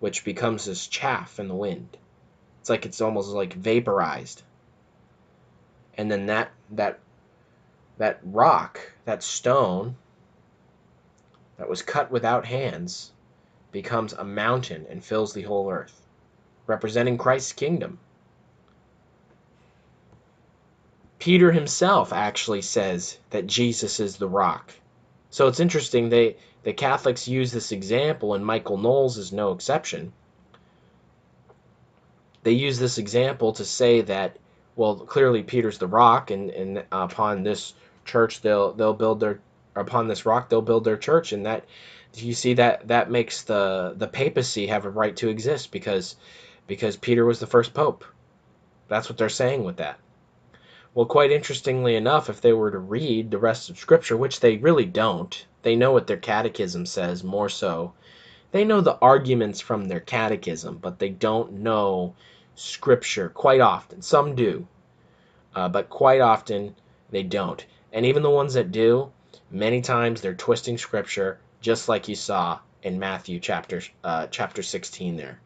which 0.00 0.24
becomes 0.24 0.64
this 0.64 0.86
chaff 0.86 1.38
in 1.38 1.48
the 1.48 1.54
wind. 1.54 1.98
It's 2.60 2.70
like 2.70 2.86
it's 2.86 3.00
almost 3.00 3.30
like 3.30 3.54
vaporized. 3.54 4.42
And 5.96 6.10
then 6.10 6.26
that 6.26 6.50
that 6.70 7.00
that 7.98 8.20
rock, 8.22 8.80
that 9.04 9.22
stone 9.22 9.96
that 11.56 11.68
was 11.68 11.82
cut 11.82 12.10
without 12.10 12.44
hands, 12.46 13.12
becomes 13.72 14.12
a 14.12 14.24
mountain 14.24 14.86
and 14.88 15.04
fills 15.04 15.32
the 15.32 15.42
whole 15.42 15.70
earth, 15.70 16.00
representing 16.66 17.18
Christ's 17.18 17.52
kingdom. 17.52 17.98
Peter 21.18 21.50
himself 21.50 22.12
actually 22.12 22.62
says 22.62 23.18
that 23.30 23.46
Jesus 23.46 23.98
is 23.98 24.16
the 24.16 24.28
rock. 24.28 24.72
So 25.30 25.48
it's 25.48 25.60
interesting 25.60 26.08
they 26.08 26.36
the 26.62 26.72
Catholics 26.72 27.28
use 27.28 27.52
this 27.52 27.72
example 27.72 28.34
and 28.34 28.44
Michael 28.44 28.78
Knowles 28.78 29.18
is 29.18 29.32
no 29.32 29.52
exception. 29.52 30.12
They 32.42 32.52
use 32.52 32.78
this 32.78 32.98
example 32.98 33.52
to 33.54 33.64
say 33.64 34.00
that 34.02 34.36
well 34.76 34.96
clearly 34.96 35.42
Peter's 35.42 35.78
the 35.78 35.86
rock 35.86 36.30
and 36.30 36.50
and 36.50 36.84
upon 36.92 37.42
this 37.42 37.74
church 38.04 38.40
they'll 38.40 38.72
they'll 38.72 38.94
build 38.94 39.20
their 39.20 39.40
upon 39.74 40.08
this 40.08 40.24
rock 40.24 40.48
they'll 40.48 40.62
build 40.62 40.84
their 40.84 40.96
church 40.96 41.32
and 41.32 41.46
that 41.46 41.64
you 42.14 42.32
see 42.32 42.54
that 42.54 42.88
that 42.88 43.10
makes 43.10 43.42
the 43.42 43.94
the 43.96 44.08
papacy 44.08 44.66
have 44.66 44.84
a 44.84 44.90
right 44.90 45.16
to 45.16 45.28
exist 45.28 45.70
because 45.70 46.16
because 46.66 46.96
Peter 46.96 47.24
was 47.24 47.40
the 47.40 47.46
first 47.46 47.74
pope. 47.74 48.04
That's 48.88 49.08
what 49.08 49.18
they're 49.18 49.28
saying 49.28 49.64
with 49.64 49.76
that. 49.78 49.98
Well, 50.94 51.06
quite 51.06 51.30
interestingly 51.30 51.96
enough, 51.96 52.28
if 52.28 52.40
they 52.40 52.52
were 52.52 52.70
to 52.70 52.78
read 52.78 53.30
the 53.30 53.38
rest 53.38 53.70
of 53.70 53.78
Scripture, 53.78 54.16
which 54.16 54.40
they 54.40 54.56
really 54.56 54.84
don't, 54.84 55.46
they 55.62 55.76
know 55.76 55.92
what 55.92 56.06
their 56.06 56.16
catechism 56.16 56.86
says 56.86 57.22
more 57.22 57.48
so. 57.48 57.92
They 58.50 58.64
know 58.64 58.80
the 58.80 58.98
arguments 58.98 59.60
from 59.60 59.88
their 59.88 60.00
catechism, 60.00 60.78
but 60.78 60.98
they 60.98 61.10
don't 61.10 61.52
know 61.54 62.14
Scripture 62.54 63.28
quite 63.28 63.60
often. 63.60 64.02
Some 64.02 64.34
do, 64.34 64.66
uh, 65.54 65.68
but 65.68 65.90
quite 65.90 66.20
often 66.20 66.74
they 67.10 67.22
don't. 67.22 67.64
And 67.92 68.06
even 68.06 68.22
the 68.22 68.30
ones 68.30 68.54
that 68.54 68.72
do, 68.72 69.12
many 69.50 69.80
times 69.80 70.20
they're 70.20 70.34
twisting 70.34 70.78
Scripture, 70.78 71.38
just 71.60 71.88
like 71.88 72.08
you 72.08 72.14
saw 72.14 72.60
in 72.82 72.98
Matthew 72.98 73.38
chapter 73.40 73.82
uh, 74.02 74.26
chapter 74.28 74.62
16 74.62 75.16
there. 75.16 75.40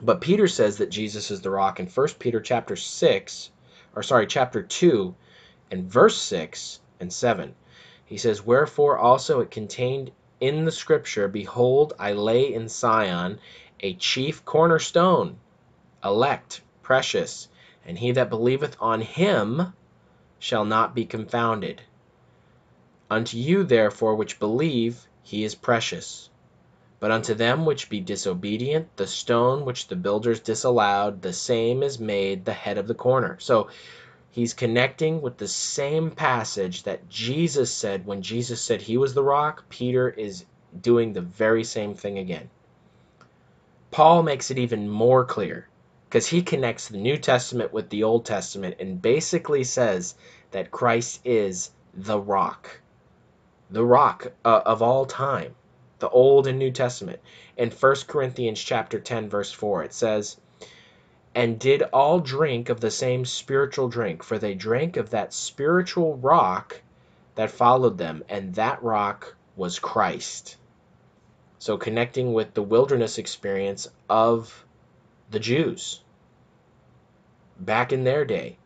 But 0.00 0.20
Peter 0.20 0.48
says 0.48 0.78
that 0.78 0.90
Jesus 0.90 1.30
is 1.30 1.42
the 1.42 1.50
rock 1.50 1.80
in 1.80 1.86
1 1.86 2.08
Peter 2.18 2.40
chapter 2.40 2.76
6 2.76 3.50
or 3.94 4.02
sorry, 4.02 4.26
chapter 4.26 4.62
2 4.62 5.14
and 5.70 5.90
verse 5.90 6.18
6 6.18 6.80
and 7.00 7.12
7. 7.12 7.54
He 8.04 8.16
says, 8.16 8.44
Wherefore 8.44 8.98
also 8.98 9.40
it 9.40 9.50
contained 9.50 10.12
in 10.42 10.64
the 10.64 10.72
scripture, 10.72 11.28
Behold, 11.28 11.92
I 12.00 12.14
lay 12.14 12.52
in 12.52 12.68
Sion 12.68 13.38
a 13.78 13.94
chief 13.94 14.44
cornerstone, 14.44 15.36
elect, 16.04 16.60
precious, 16.82 17.48
and 17.86 17.96
he 17.96 18.10
that 18.10 18.28
believeth 18.28 18.76
on 18.80 19.02
him 19.02 19.72
shall 20.40 20.64
not 20.64 20.96
be 20.96 21.04
confounded. 21.04 21.80
Unto 23.08 23.36
you, 23.36 23.62
therefore, 23.62 24.16
which 24.16 24.40
believe, 24.40 25.06
he 25.22 25.44
is 25.44 25.54
precious. 25.54 26.28
But 26.98 27.12
unto 27.12 27.34
them 27.34 27.64
which 27.64 27.88
be 27.88 28.00
disobedient, 28.00 28.96
the 28.96 29.06
stone 29.06 29.64
which 29.64 29.86
the 29.86 29.96
builders 29.96 30.40
disallowed, 30.40 31.22
the 31.22 31.32
same 31.32 31.84
is 31.84 32.00
made 32.00 32.44
the 32.44 32.52
head 32.52 32.78
of 32.78 32.88
the 32.88 32.94
corner. 32.94 33.36
So 33.38 33.68
he's 34.32 34.54
connecting 34.54 35.22
with 35.22 35.38
the 35.38 35.46
same 35.46 36.10
passage 36.10 36.82
that 36.82 37.08
Jesus 37.08 37.72
said 37.72 38.04
when 38.04 38.22
Jesus 38.22 38.60
said 38.60 38.82
he 38.82 38.96
was 38.96 39.14
the 39.14 39.22
rock. 39.22 39.64
Peter 39.68 40.08
is 40.08 40.44
doing 40.80 41.12
the 41.12 41.20
very 41.20 41.62
same 41.62 41.94
thing 41.94 42.18
again. 42.18 42.50
Paul 43.90 44.22
makes 44.22 44.50
it 44.50 44.58
even 44.58 44.88
more 44.88 45.24
clear 45.24 45.68
because 46.08 46.26
he 46.26 46.42
connects 46.42 46.88
the 46.88 46.96
New 46.98 47.18
Testament 47.18 47.72
with 47.72 47.90
the 47.90 48.02
Old 48.02 48.24
Testament 48.24 48.76
and 48.80 49.00
basically 49.00 49.64
says 49.64 50.14
that 50.50 50.70
Christ 50.70 51.20
is 51.24 51.70
the 51.94 52.18
rock, 52.18 52.80
the 53.70 53.84
rock 53.84 54.32
uh, 54.44 54.62
of 54.64 54.82
all 54.82 55.06
time 55.06 55.54
the 56.02 56.08
Old 56.08 56.48
and 56.48 56.58
New 56.58 56.72
Testament. 56.72 57.20
In 57.56 57.70
1 57.70 57.94
Corinthians 58.08 58.60
chapter 58.60 58.98
10 58.98 59.28
verse 59.28 59.52
4 59.52 59.84
it 59.84 59.94
says, 59.94 60.36
"And 61.34 61.58
did 61.58 61.82
all 61.82 62.20
drink 62.20 62.68
of 62.68 62.80
the 62.80 62.90
same 62.90 63.24
spiritual 63.24 63.88
drink, 63.88 64.22
for 64.22 64.38
they 64.38 64.54
drank 64.54 64.96
of 64.96 65.10
that 65.10 65.32
spiritual 65.32 66.16
rock 66.16 66.82
that 67.36 67.50
followed 67.50 67.96
them, 67.96 68.22
and 68.28 68.54
that 68.56 68.82
rock 68.82 69.34
was 69.56 69.78
Christ." 69.78 70.56
So 71.58 71.78
connecting 71.78 72.34
with 72.34 72.52
the 72.52 72.62
wilderness 72.62 73.16
experience 73.16 73.88
of 74.10 74.64
the 75.30 75.40
Jews 75.40 76.02
back 77.58 77.92
in 77.92 78.04
their 78.04 78.24
day. 78.24 78.58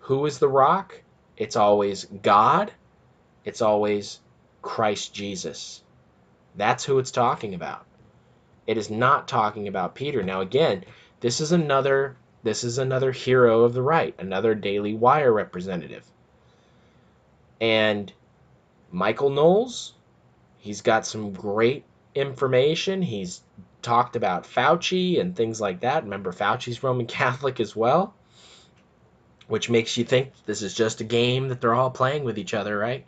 Who 0.00 0.26
is 0.26 0.38
the 0.38 0.48
rock? 0.48 1.00
It's 1.36 1.56
always 1.56 2.04
God. 2.04 2.72
It's 3.44 3.62
always 3.62 4.20
Christ 4.60 5.14
Jesus. 5.14 5.82
That's 6.56 6.84
who 6.84 6.98
it's 6.98 7.10
talking 7.10 7.54
about. 7.54 7.86
It 8.66 8.76
is 8.76 8.90
not 8.90 9.28
talking 9.28 9.68
about 9.68 9.94
Peter. 9.94 10.22
Now 10.22 10.40
again, 10.40 10.84
this 11.20 11.40
is 11.40 11.52
another 11.52 12.16
this 12.42 12.62
is 12.62 12.76
another 12.76 13.10
hero 13.10 13.62
of 13.62 13.72
the 13.72 13.82
right, 13.82 14.14
another 14.18 14.54
Daily 14.54 14.92
Wire 14.92 15.32
representative. 15.32 16.04
And 17.58 18.12
Michael 18.92 19.30
Knowles, 19.30 19.94
he's 20.58 20.82
got 20.82 21.06
some 21.06 21.32
great 21.32 21.84
information. 22.14 23.00
He's 23.00 23.40
talked 23.80 24.14
about 24.14 24.44
Fauci 24.44 25.18
and 25.20 25.34
things 25.34 25.60
like 25.60 25.80
that. 25.80 26.04
Remember, 26.04 26.32
Fauci's 26.32 26.82
Roman 26.82 27.06
Catholic 27.20 27.60
as 27.60 27.74
well, 27.74 28.14
which 29.48 29.70
makes 29.70 29.96
you 29.96 30.04
think 30.04 30.32
this 30.44 30.60
is 30.60 30.74
just 30.74 31.00
a 31.00 31.04
game 31.04 31.48
that 31.48 31.62
they're 31.62 31.74
all 31.74 31.90
playing 31.90 32.24
with 32.24 32.38
each 32.38 32.52
other, 32.52 32.76
right? 32.76 33.06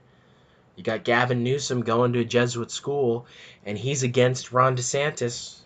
You 0.76 0.82
got 0.82 1.04
Gavin 1.04 1.42
Newsom 1.42 1.82
going 1.82 2.12
to 2.12 2.20
a 2.20 2.24
Jesuit 2.24 2.70
school, 2.70 3.26
and 3.64 3.76
he's 3.78 4.02
against 4.02 4.52
Ron 4.52 4.76
DeSantis. 4.76 5.60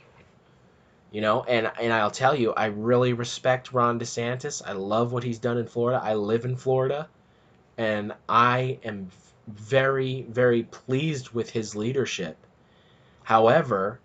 You 1.12 1.20
know, 1.20 1.42
and 1.42 1.70
and 1.80 1.92
I'll 1.92 2.10
tell 2.10 2.34
you, 2.34 2.52
I 2.52 2.66
really 2.66 3.12
respect 3.12 3.72
Ron 3.72 3.98
DeSantis. 3.98 4.62
I 4.64 4.72
love 4.72 5.12
what 5.12 5.24
he's 5.24 5.38
done 5.38 5.58
in 5.58 5.66
Florida. 5.66 6.00
I 6.02 6.14
live 6.14 6.44
in 6.44 6.56
Florida, 6.56 7.08
and 7.76 8.12
I 8.28 8.78
am 8.84 9.10
very 9.48 10.22
very 10.22 10.62
pleased 10.62 11.30
with 11.30 11.50
his 11.50 11.74
leadership. 11.74 12.36
However, 13.24 13.98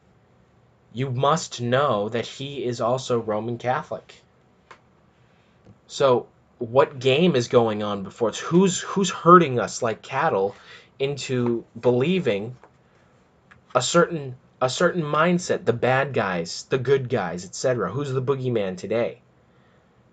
you 0.93 1.11
must 1.11 1.61
know 1.61 2.09
that 2.09 2.25
he 2.25 2.63
is 2.63 2.81
also 2.81 3.19
Roman 3.19 3.57
Catholic. 3.57 4.15
So, 5.87 6.25
what 6.57 6.99
game 6.99 7.35
is 7.35 7.47
going 7.47 7.83
on 7.83 8.01
before 8.01 8.29
us? 8.29 8.39
Who's 8.39 8.79
who's 8.79 9.11
herding 9.11 9.59
us 9.59 9.83
like 9.83 10.01
cattle 10.01 10.55
into 10.97 11.65
believing 11.79 12.55
a 13.75 13.81
certain 13.81 14.37
a 14.61 14.69
certain 14.69 15.01
mindset 15.01 15.65
the 15.65 15.73
bad 15.73 16.13
guys 16.13 16.63
the 16.69 16.77
good 16.77 17.09
guys 17.09 17.45
etc 17.45 17.91
who's 17.91 18.11
the 18.11 18.21
boogeyman 18.21 18.77
today? 18.77 19.21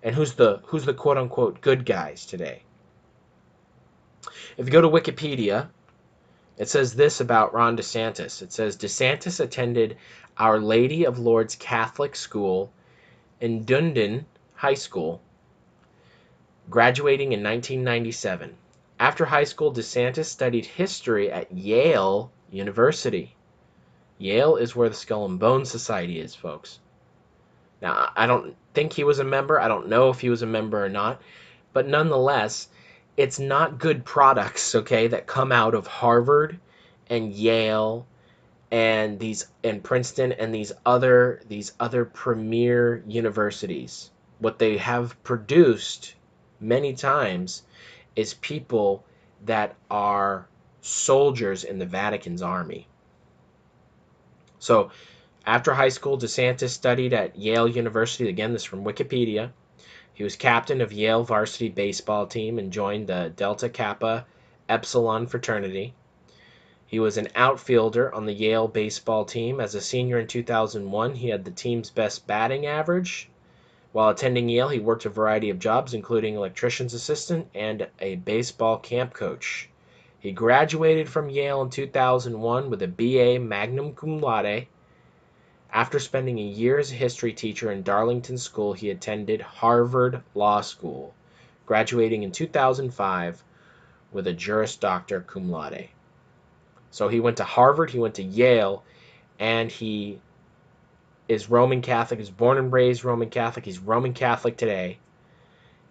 And 0.03 0.15
who's 0.15 0.35
the 0.35 0.61
who's 0.67 0.85
the 0.85 0.95
quote 0.95 1.17
unquote 1.17 1.61
good 1.61 1.87
guys 1.87 2.27
today? 2.27 2.63
If 4.57 4.67
you 4.67 4.73
go 4.73 4.81
to 4.81 4.89
wikipedia 4.89 5.69
it 6.59 6.69
says 6.69 6.95
this 6.95 7.21
about 7.21 7.55
ron 7.55 7.77
desantis. 7.77 8.43
It 8.43 8.53
says 8.53 8.77
desantis 8.77 9.41
attended 9.41 9.97
our 10.37 10.61
lady 10.61 11.05
of 11.05 11.19
Lourdes 11.19 11.57
catholic 11.57 12.17
school 12.17 12.73
in 13.41 13.65
dunedin 13.65 14.27
high 14.55 14.75
school 14.75 15.21
graduating 16.69 17.33
in 17.33 17.43
1997 17.43 18.57
after 19.03 19.25
high 19.25 19.43
school, 19.43 19.73
DeSantis 19.73 20.27
studied 20.27 20.65
history 20.65 21.29
at 21.29 21.51
Yale 21.51 22.31
University. 22.53 23.35
Yale 24.23 24.55
is 24.55 24.77
where 24.77 24.89
the 24.89 24.95
Skull 24.95 25.25
and 25.25 25.39
Bones 25.39 25.69
Society 25.69 26.21
is, 26.21 26.33
folks. 26.33 26.79
Now, 27.81 28.13
I 28.15 28.29
don't 28.29 28.55
think 28.73 28.93
he 28.93 29.03
was 29.03 29.19
a 29.19 29.25
member. 29.25 29.61
I 29.61 29.67
don't 29.67 29.89
know 29.89 30.11
if 30.11 30.21
he 30.21 30.31
was 30.31 30.43
a 30.43 30.47
member 30.47 30.85
or 30.85 30.89
not. 30.89 31.21
But 31.73 31.89
nonetheless, 31.89 32.69
it's 33.17 33.41
not 33.41 33.81
good 33.81 34.05
products, 34.05 34.77
okay, 34.77 35.09
that 35.09 35.27
come 35.27 35.51
out 35.51 35.75
of 35.75 35.89
Harvard 35.89 36.61
and 37.11 37.33
Yale 37.33 38.07
and 38.71 39.19
these 39.19 39.49
and 39.65 39.83
Princeton 39.83 40.33
and 40.33 40.55
these 40.55 40.73
other 40.87 41.43
these 41.49 41.73
other 41.81 42.05
premier 42.05 43.03
universities. 43.07 44.11
What 44.39 44.59
they 44.59 44.79
have 44.79 45.21
produced 45.25 46.15
many 46.61 46.95
times 46.95 47.65
is 48.15 48.35
people 48.35 49.05
that 49.45 49.75
are 49.91 50.47
soldiers 50.81 51.65
in 51.65 51.79
the 51.79 51.87
Vatican's 51.87 52.43
army. 52.43 52.87
So, 54.63 54.93
after 55.45 55.75
high 55.75 55.89
school, 55.89 56.17
DeSantis 56.17 56.69
studied 56.69 57.13
at 57.13 57.35
Yale 57.35 57.67
University. 57.67 58.29
Again, 58.29 58.53
this 58.53 58.63
from 58.63 58.85
Wikipedia. 58.85 59.51
He 60.15 60.23
was 60.23 60.37
captain 60.37 60.81
of 60.81 60.93
Yale 60.93 61.25
varsity 61.25 61.69
baseball 61.69 62.29
team 62.29 62.61
and 62.61 62.73
joined 62.73 63.09
the 63.09 63.33
Delta 63.35 63.69
Kappa 63.69 64.25
Epsilon 64.69 65.27
fraternity. 65.27 65.95
He 66.87 67.01
was 67.01 67.17
an 67.17 67.27
outfielder 67.35 68.15
on 68.15 68.27
the 68.27 68.35
Yale 68.35 68.69
baseball 68.69 69.25
team. 69.25 69.59
As 69.59 69.75
a 69.75 69.81
senior 69.81 70.21
in 70.21 70.29
2001, 70.29 71.17
he 71.17 71.31
had 71.31 71.45
the 71.45 71.51
team's 71.51 71.91
best 71.91 72.29
batting 72.29 72.65
average 72.65 73.29
while 73.93 74.09
attending 74.09 74.49
Yale, 74.49 74.69
he 74.69 74.79
worked 74.79 75.05
a 75.05 75.11
variety 75.11 75.51
of 75.51 75.59
jobs, 75.59 75.93
including 75.93 76.35
electrician's 76.35 76.95
assistant 76.95 77.49
and 77.55 77.89
a 77.99 78.15
baseball 78.15 78.79
camp 78.79 79.13
coach. 79.13 79.69
He 80.23 80.31
graduated 80.31 81.09
from 81.09 81.31
Yale 81.31 81.63
in 81.63 81.71
2001 81.71 82.71
with 82.71 82.81
a 82.81 82.87
BA 82.87 83.41
magna 83.45 83.91
cum 83.91 84.21
laude. 84.21 84.69
After 85.73 85.99
spending 85.99 86.39
a 86.39 86.43
year 86.43 86.79
as 86.79 86.93
a 86.93 86.95
history 86.95 87.33
teacher 87.33 87.73
in 87.73 87.83
Darlington 87.83 88.39
School, 88.39 88.73
he 88.73 88.91
attended 88.91 89.41
Harvard 89.41 90.23
Law 90.37 90.61
School, 90.61 91.13
graduating 91.67 92.23
in 92.23 92.31
2005 92.31 93.43
with 94.13 94.29
a 94.29 94.33
Juris 94.33 94.77
Doctor 94.77 95.23
cum 95.23 95.51
laude. 95.51 95.89
So 96.93 97.09
he 97.09 97.19
went 97.19 97.39
to 97.39 97.45
Harvard, 97.45 97.91
he 97.91 97.99
went 97.99 98.15
to 98.15 98.23
Yale, 98.23 98.85
and 99.41 99.73
he 99.73 100.21
is 101.27 101.51
Roman 101.51 101.83
Catholic, 101.83 102.21
is 102.21 102.31
born 102.31 102.59
and 102.59 102.73
raised 102.73 103.03
Roman 103.03 103.29
Catholic. 103.29 103.65
He's 103.65 103.81
Roman 103.81 104.15
Catholic 104.15 104.57
today. 104.57 104.99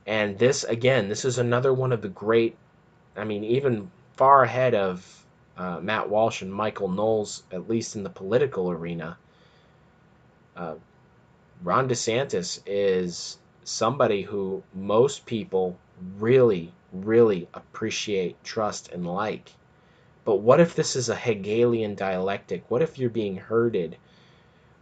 And 0.08 0.40
this, 0.40 0.64
again, 0.64 1.10
this 1.10 1.26
is 1.26 1.38
another 1.38 1.74
one 1.74 1.92
of 1.92 2.02
the 2.02 2.08
great, 2.08 2.56
I 3.18 3.26
mean, 3.26 3.44
even 3.44 3.92
far 4.22 4.44
ahead 4.44 4.76
of 4.76 5.26
uh, 5.58 5.80
Matt 5.80 6.08
Walsh 6.08 6.44
and 6.44 6.54
Michael 6.54 6.90
Knowles, 6.90 7.42
at 7.52 7.68
least 7.68 7.96
in 7.96 8.04
the 8.04 8.10
political 8.12 8.70
arena. 8.70 9.18
Uh, 10.56 10.76
Ron 11.64 11.90
DeSantis 11.90 12.60
is 12.68 13.40
somebody 13.64 14.22
who 14.22 14.62
most 14.76 15.26
people 15.26 15.76
really, 16.20 16.72
really 16.94 17.48
appreciate, 17.56 18.44
trust, 18.44 18.92
and 18.92 19.08
like. 19.08 19.54
But 20.24 20.36
what 20.36 20.60
if 20.60 20.76
this 20.76 20.96
is 20.96 21.10
a 21.10 21.16
Hegelian 21.16 21.96
dialectic? 21.96 22.64
What 22.70 22.84
if 22.84 23.00
you're 23.00 23.10
being 23.10 23.38
herded? 23.38 23.98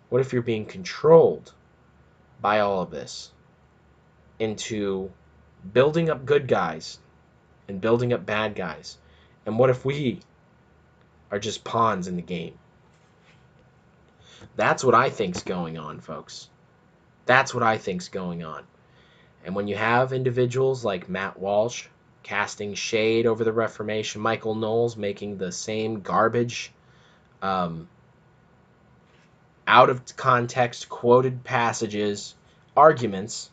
What 0.09 0.19
if 0.19 0.33
you're 0.33 0.41
being 0.41 0.65
controlled 0.65 1.53
by 2.41 2.59
all 2.59 2.81
of 2.81 2.91
this 2.91 3.31
into 4.37 5.09
building 5.71 6.09
up 6.09 6.25
good 6.25 6.45
guys 6.45 6.99
and 7.69 7.79
building 7.79 8.11
up 8.11 8.25
bad 8.25 8.53
guys? 8.53 8.97
And 9.49 9.57
what 9.57 9.71
if 9.71 9.83
we 9.83 10.19
are 11.31 11.39
just 11.39 11.63
pawns 11.63 12.07
in 12.07 12.15
the 12.15 12.21
game? 12.21 12.53
That's 14.55 14.83
what 14.83 14.93
I 14.93 15.09
think's 15.09 15.41
going 15.41 15.79
on, 15.79 16.01
folks. 16.01 16.49
That's 17.25 17.51
what 17.51 17.63
I 17.63 17.79
think's 17.79 18.09
going 18.09 18.43
on. 18.43 18.63
And 19.43 19.55
when 19.55 19.67
you 19.67 19.75
have 19.75 20.13
individuals 20.13 20.85
like 20.85 21.09
Matt 21.09 21.39
Walsh 21.39 21.87
casting 22.21 22.75
shade 22.75 23.25
over 23.25 23.43
the 23.43 23.51
Reformation, 23.51 24.21
Michael 24.21 24.53
Knowles 24.53 24.95
making 24.95 25.39
the 25.39 25.51
same 25.51 26.01
garbage, 26.01 26.71
um, 27.41 27.89
out 29.65 29.89
of 29.89 30.15
context 30.15 30.89
quoted 30.89 31.43
passages, 31.43 32.35
arguments 32.77 33.49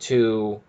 to 0.00 0.60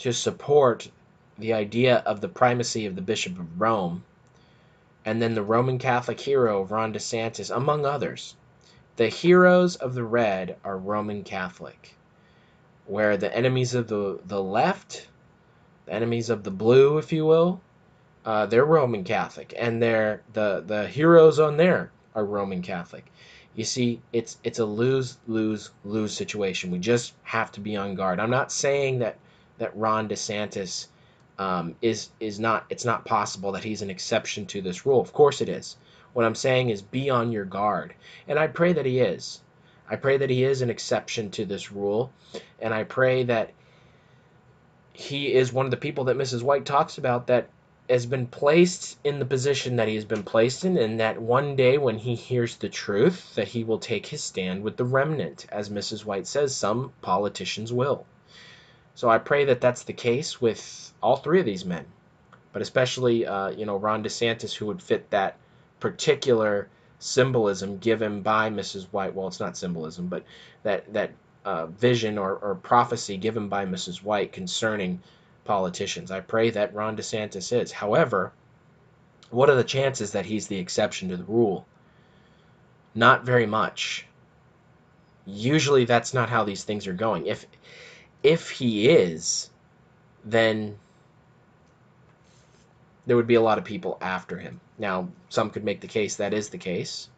to 0.00 0.12
support 0.12 0.90
the 1.38 1.52
idea 1.52 1.96
of 2.06 2.20
the 2.20 2.28
primacy 2.28 2.86
of 2.86 2.94
the 2.94 3.02
Bishop 3.02 3.38
of 3.38 3.60
Rome, 3.60 4.04
and 5.04 5.20
then 5.20 5.34
the 5.34 5.42
Roman 5.42 5.78
Catholic 5.78 6.20
hero 6.20 6.64
Ron 6.64 6.92
DeSantis, 6.92 7.54
among 7.54 7.84
others. 7.84 8.36
The 8.96 9.08
heroes 9.08 9.76
of 9.76 9.94
the 9.94 10.04
red 10.04 10.56
are 10.64 10.78
Roman 10.78 11.24
Catholic, 11.24 11.96
where 12.86 13.16
the 13.16 13.34
enemies 13.34 13.74
of 13.74 13.88
the, 13.88 14.20
the 14.24 14.42
left, 14.42 15.08
the 15.86 15.92
enemies 15.92 16.30
of 16.30 16.44
the 16.44 16.50
blue, 16.50 16.98
if 16.98 17.12
you 17.12 17.26
will, 17.26 17.60
uh, 18.24 18.46
they're 18.46 18.64
Roman 18.64 19.04
Catholic, 19.04 19.52
and 19.56 19.82
they're 19.82 20.22
the 20.32 20.62
the 20.66 20.88
heroes 20.88 21.38
on 21.38 21.56
there 21.56 21.90
are 22.14 22.24
Roman 22.24 22.62
Catholic. 22.62 23.04
You 23.54 23.64
see, 23.64 24.00
it's 24.12 24.38
it's 24.42 24.58
a 24.58 24.64
lose 24.64 25.18
lose 25.26 25.70
lose 25.84 26.14
situation. 26.14 26.70
We 26.70 26.78
just 26.78 27.12
have 27.22 27.52
to 27.52 27.60
be 27.60 27.76
on 27.76 27.94
guard. 27.94 28.20
I'm 28.20 28.30
not 28.30 28.50
saying 28.50 29.00
that 29.00 29.18
that 29.58 29.76
Ron 29.76 30.08
DeSantis 30.08 30.86
um, 31.38 31.74
is 31.82 32.10
is 32.20 32.38
not. 32.38 32.66
It's 32.70 32.84
not 32.84 33.04
possible 33.04 33.52
that 33.52 33.64
he's 33.64 33.82
an 33.82 33.90
exception 33.90 34.46
to 34.46 34.62
this 34.62 34.86
rule. 34.86 35.00
Of 35.00 35.12
course 35.12 35.40
it 35.40 35.48
is. 35.48 35.76
What 36.12 36.24
I'm 36.24 36.36
saying 36.36 36.70
is 36.70 36.80
be 36.80 37.10
on 37.10 37.32
your 37.32 37.44
guard. 37.44 37.94
And 38.28 38.38
I 38.38 38.46
pray 38.46 38.72
that 38.72 38.86
he 38.86 39.00
is. 39.00 39.40
I 39.90 39.96
pray 39.96 40.16
that 40.16 40.30
he 40.30 40.44
is 40.44 40.62
an 40.62 40.70
exception 40.70 41.30
to 41.32 41.44
this 41.44 41.72
rule. 41.72 42.12
And 42.60 42.72
I 42.72 42.84
pray 42.84 43.24
that 43.24 43.50
he 44.92 45.34
is 45.34 45.52
one 45.52 45.66
of 45.66 45.70
the 45.72 45.76
people 45.76 46.04
that 46.04 46.16
Mrs. 46.16 46.42
White 46.42 46.64
talks 46.64 46.98
about 46.98 47.26
that 47.26 47.48
has 47.90 48.06
been 48.06 48.26
placed 48.26 48.96
in 49.04 49.18
the 49.18 49.24
position 49.26 49.76
that 49.76 49.88
he 49.88 49.96
has 49.96 50.04
been 50.04 50.22
placed 50.22 50.64
in, 50.64 50.78
and 50.78 51.00
that 51.00 51.20
one 51.20 51.56
day 51.56 51.76
when 51.76 51.98
he 51.98 52.14
hears 52.14 52.56
the 52.56 52.68
truth, 52.68 53.34
that 53.34 53.48
he 53.48 53.64
will 53.64 53.78
take 53.78 54.06
his 54.06 54.22
stand 54.22 54.62
with 54.62 54.76
the 54.76 54.84
remnant. 54.84 55.46
As 55.50 55.68
Mrs. 55.68 56.04
White 56.04 56.26
says, 56.26 56.56
some 56.56 56.92
politicians 57.02 57.72
will. 57.72 58.06
So 58.94 59.08
I 59.08 59.18
pray 59.18 59.44
that 59.46 59.60
that's 59.60 59.82
the 59.82 59.92
case 59.92 60.40
with 60.40 60.92
all 61.02 61.16
three 61.16 61.40
of 61.40 61.46
these 61.46 61.64
men, 61.64 61.84
but 62.52 62.62
especially, 62.62 63.26
uh, 63.26 63.50
you 63.50 63.66
know, 63.66 63.76
Ron 63.76 64.04
DeSantis, 64.04 64.54
who 64.54 64.66
would 64.66 64.80
fit 64.82 65.10
that 65.10 65.36
particular 65.80 66.68
symbolism 67.00 67.78
given 67.78 68.22
by 68.22 68.50
Mrs. 68.50 68.86
White. 68.92 69.14
Well, 69.14 69.26
it's 69.26 69.40
not 69.40 69.56
symbolism, 69.56 70.06
but 70.06 70.24
that 70.62 70.92
that 70.92 71.10
uh, 71.44 71.66
vision 71.66 72.18
or, 72.18 72.36
or 72.36 72.54
prophecy 72.54 73.16
given 73.16 73.48
by 73.48 73.66
Mrs. 73.66 74.02
White 74.02 74.32
concerning 74.32 75.02
politicians. 75.44 76.10
I 76.10 76.20
pray 76.20 76.50
that 76.50 76.74
Ron 76.74 76.96
DeSantis 76.96 77.52
is. 77.52 77.72
However, 77.72 78.32
what 79.30 79.50
are 79.50 79.56
the 79.56 79.64
chances 79.64 80.12
that 80.12 80.24
he's 80.24 80.46
the 80.46 80.58
exception 80.58 81.08
to 81.10 81.16
the 81.16 81.24
rule? 81.24 81.66
Not 82.94 83.24
very 83.24 83.46
much. 83.46 84.06
Usually 85.26 85.84
that's 85.84 86.14
not 86.14 86.30
how 86.30 86.44
these 86.44 86.64
things 86.64 86.86
are 86.86 86.92
going. 86.92 87.26
If 87.26 87.44
if 88.24 88.50
he 88.50 88.88
is, 88.88 89.50
then 90.24 90.78
there 93.06 93.16
would 93.16 93.26
be 93.26 93.34
a 93.34 93.42
lot 93.42 93.58
of 93.58 93.64
people 93.64 93.98
after 94.00 94.38
him. 94.38 94.60
Now, 94.78 95.10
some 95.28 95.50
could 95.50 95.62
make 95.62 95.82
the 95.82 95.86
case 95.86 96.16
that 96.16 96.32
is 96.32 96.48
the 96.48 96.58
case. 96.58 97.08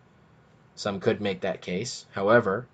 Some 0.74 0.98
could 0.98 1.20
make 1.20 1.42
that 1.42 1.62
case. 1.62 2.06
However, 2.10 2.66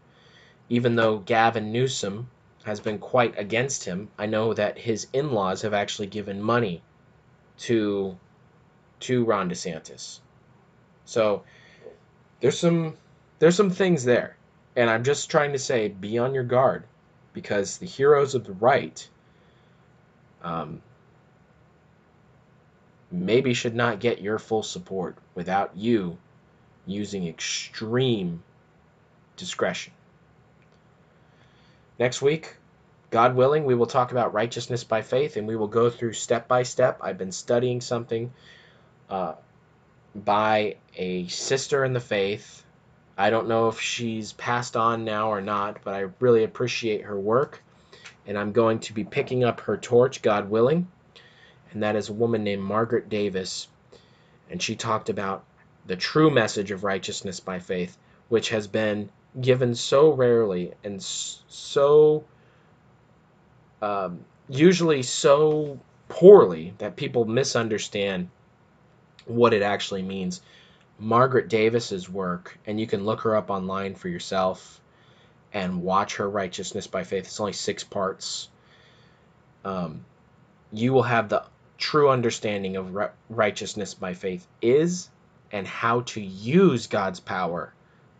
even 0.71 0.97
though 0.97 1.19
Gavin 1.19 1.73
Newsom 1.73 2.31
has 2.65 2.81
been 2.81 2.99
quite 2.99 3.39
against 3.39 3.85
him, 3.85 4.09
I 4.19 4.25
know 4.25 4.55
that 4.55 4.79
his 4.79 5.09
in-laws 5.13 5.61
have 5.63 5.75
actually 5.75 6.09
given 6.09 6.43
money 6.43 6.83
to 7.59 8.19
to 9.01 9.25
Ron 9.25 9.51
DeSantis. 9.51 10.21
So 11.05 11.43
there's 12.41 12.59
some 12.59 12.97
there's 13.41 13.57
some 13.57 13.71
things 13.71 14.05
there. 14.05 14.37
And 14.75 14.89
I'm 14.89 15.05
just 15.05 15.31
trying 15.31 15.53
to 15.53 15.59
say 15.59 15.89
be 15.89 16.17
on 16.17 16.33
your 16.33 16.45
guard 16.45 16.85
because 17.33 17.79
the 17.79 17.87
heroes 17.87 18.35
of 18.35 18.45
the 18.45 18.53
right 18.53 19.09
um, 20.43 20.83
maybe 23.11 23.55
should 23.55 23.75
not 23.75 24.01
get 24.01 24.21
your 24.21 24.39
full 24.39 24.63
support 24.63 25.17
without 25.35 25.77
you 25.77 26.19
using 26.87 27.27
extreme 27.27 28.43
discretion. 29.37 29.93
Next 31.99 32.23
week, 32.23 32.57
God 33.11 33.37
willing, 33.37 33.65
we 33.65 33.75
will 33.75 33.87
talk 33.87 34.11
about 34.11 34.33
righteousness 34.33 34.85
by 34.85 35.03
faith 35.03 35.37
and 35.37 35.47
we 35.47 35.55
will 35.55 35.69
go 35.69 35.91
through 35.91 36.15
step 36.15 36.49
by 36.49 36.63
step. 36.63 36.99
I've 37.03 37.19
been 37.19 37.33
studying 37.33 37.81
something 37.81 38.33
uh, 39.11 39.35
by 40.15 40.77
a 40.97 41.27
sister 41.29 41.85
in 41.85 41.93
the 41.93 42.01
faith. 42.01 42.65
I 43.17 43.31
don't 43.31 43.49
know 43.49 43.69
if 43.69 43.81
she's 43.81 44.33
passed 44.33 44.77
on 44.77 45.05
now 45.05 45.31
or 45.31 45.41
not, 45.41 45.79
but 45.85 45.95
I 45.95 46.07
really 46.21 46.45
appreciate 46.45 47.03
her 47.03 47.19
work. 47.19 47.63
And 48.27 48.39
I'm 48.39 48.53
going 48.53 48.81
to 48.81 48.93
be 48.93 49.05
picking 49.05 49.45
up 49.45 49.61
her 49.63 49.77
torch, 49.77 50.23
God 50.23 50.49
willing 50.49 50.87
and 51.73 51.83
that 51.83 51.97
is 51.97 52.09
a 52.09 52.13
woman 52.13 52.45
named 52.45 52.63
Margaret 52.63 53.09
Davis. 53.09 53.69
And 54.51 54.63
she 54.63 54.77
talked 54.77 55.09
about 55.09 55.45
the 55.87 55.97
true 55.97 56.31
message 56.31 56.71
of 56.71 56.85
righteousness 56.85 57.41
by 57.41 57.59
faith, 57.59 57.97
which 58.29 58.51
has 58.51 58.67
been 58.67 59.11
given 59.41 59.75
so 59.75 60.13
rarely 60.13 60.73
and 60.85 61.03
so 61.03 62.25
um, 63.81 64.25
usually 64.49 65.03
so 65.03 65.81
poorly 66.09 66.75
that 66.79 66.97
people 66.97 67.25
misunderstand 67.25 68.29
what 69.25 69.55
it 69.55 69.63
actually 69.63 70.03
means. 70.03 70.43
Margaret 70.99 71.49
Davis's 71.49 72.09
work, 72.09 72.59
and 72.67 72.81
you 72.81 72.87
can 72.87 73.05
look 73.05 73.23
her 73.23 73.37
up 73.37 73.51
online 73.51 73.95
for 73.95 74.09
yourself 74.09 74.81
and 75.53 75.83
watch 75.83 76.17
her 76.17 76.29
Righteousness 76.29 76.87
by 76.87 77.05
Faith. 77.05 77.25
It's 77.25 77.41
only 77.41 77.53
six 77.53 77.85
parts. 77.85 78.49
Um, 79.65 80.05
you 80.73 80.93
will 80.93 81.03
have 81.03 81.29
the 81.29 81.45
true 81.83 82.09
understanding 82.09 82.77
of 82.77 82.97
righteousness 83.29 83.93
by 83.95 84.15
faith 84.15 84.47
is 84.63 85.11
and 85.51 85.67
how 85.67 86.03
to 86.03 86.21
use 86.21 86.87
God's 86.87 87.21
power 87.21 87.75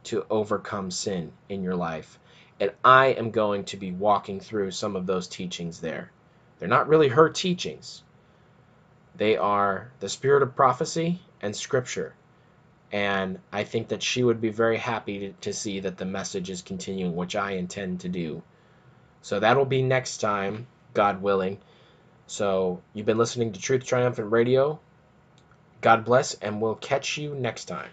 to 0.05 0.27
overcome 0.29 0.91
sin 0.91 1.33
in 1.49 1.63
your 1.63 1.77
life. 1.77 2.19
And 2.61 2.73
I 2.85 3.07
am 3.07 3.31
going 3.31 3.65
to 3.67 3.77
be 3.77 3.93
walking 3.93 4.41
through 4.41 4.73
some 4.73 4.97
of 4.97 5.07
those 5.07 5.29
teachings 5.29 5.81
there. 5.81 6.11
They're 6.59 6.69
not 6.69 6.89
really 6.89 7.09
her 7.09 7.31
teachings, 7.31 8.03
they 9.17 9.37
are 9.37 9.91
the 10.01 10.09
spirit 10.09 10.43
of 10.43 10.57
prophecy 10.57 11.21
and 11.41 11.55
scripture. 11.55 12.15
And 12.93 13.39
I 13.51 13.65
think 13.65 13.89
that 13.89 14.03
she 14.03 14.23
would 14.23 14.41
be 14.41 14.51
very 14.51 14.77
happy 14.77 15.19
to, 15.19 15.33
to 15.41 15.53
see 15.53 15.81
that 15.81 15.97
the 15.97 16.05
message 16.05 16.51
is 16.51 16.61
continuing, 16.61 17.17
which 17.17 17.35
I 17.35 17.53
intend 17.53 18.01
to 18.01 18.09
do. 18.09 18.43
So 19.23 19.41
that'll 19.41 19.65
be 19.65 19.83
next 19.83 20.19
time, 20.19 20.67
God 20.93 21.23
willing. 21.23 21.59
So 22.27 22.83
you've 22.93 23.07
been 23.07 23.19
listening 23.19 23.53
to 23.53 23.61
Truth 23.61 23.87
Triumphant 23.87 24.31
Radio. 24.31 24.79
God 25.81 26.05
bless, 26.05 26.35
and 26.35 26.61
we'll 26.61 26.75
catch 26.75 27.17
you 27.17 27.35
next 27.35 27.65
time. 27.65 27.91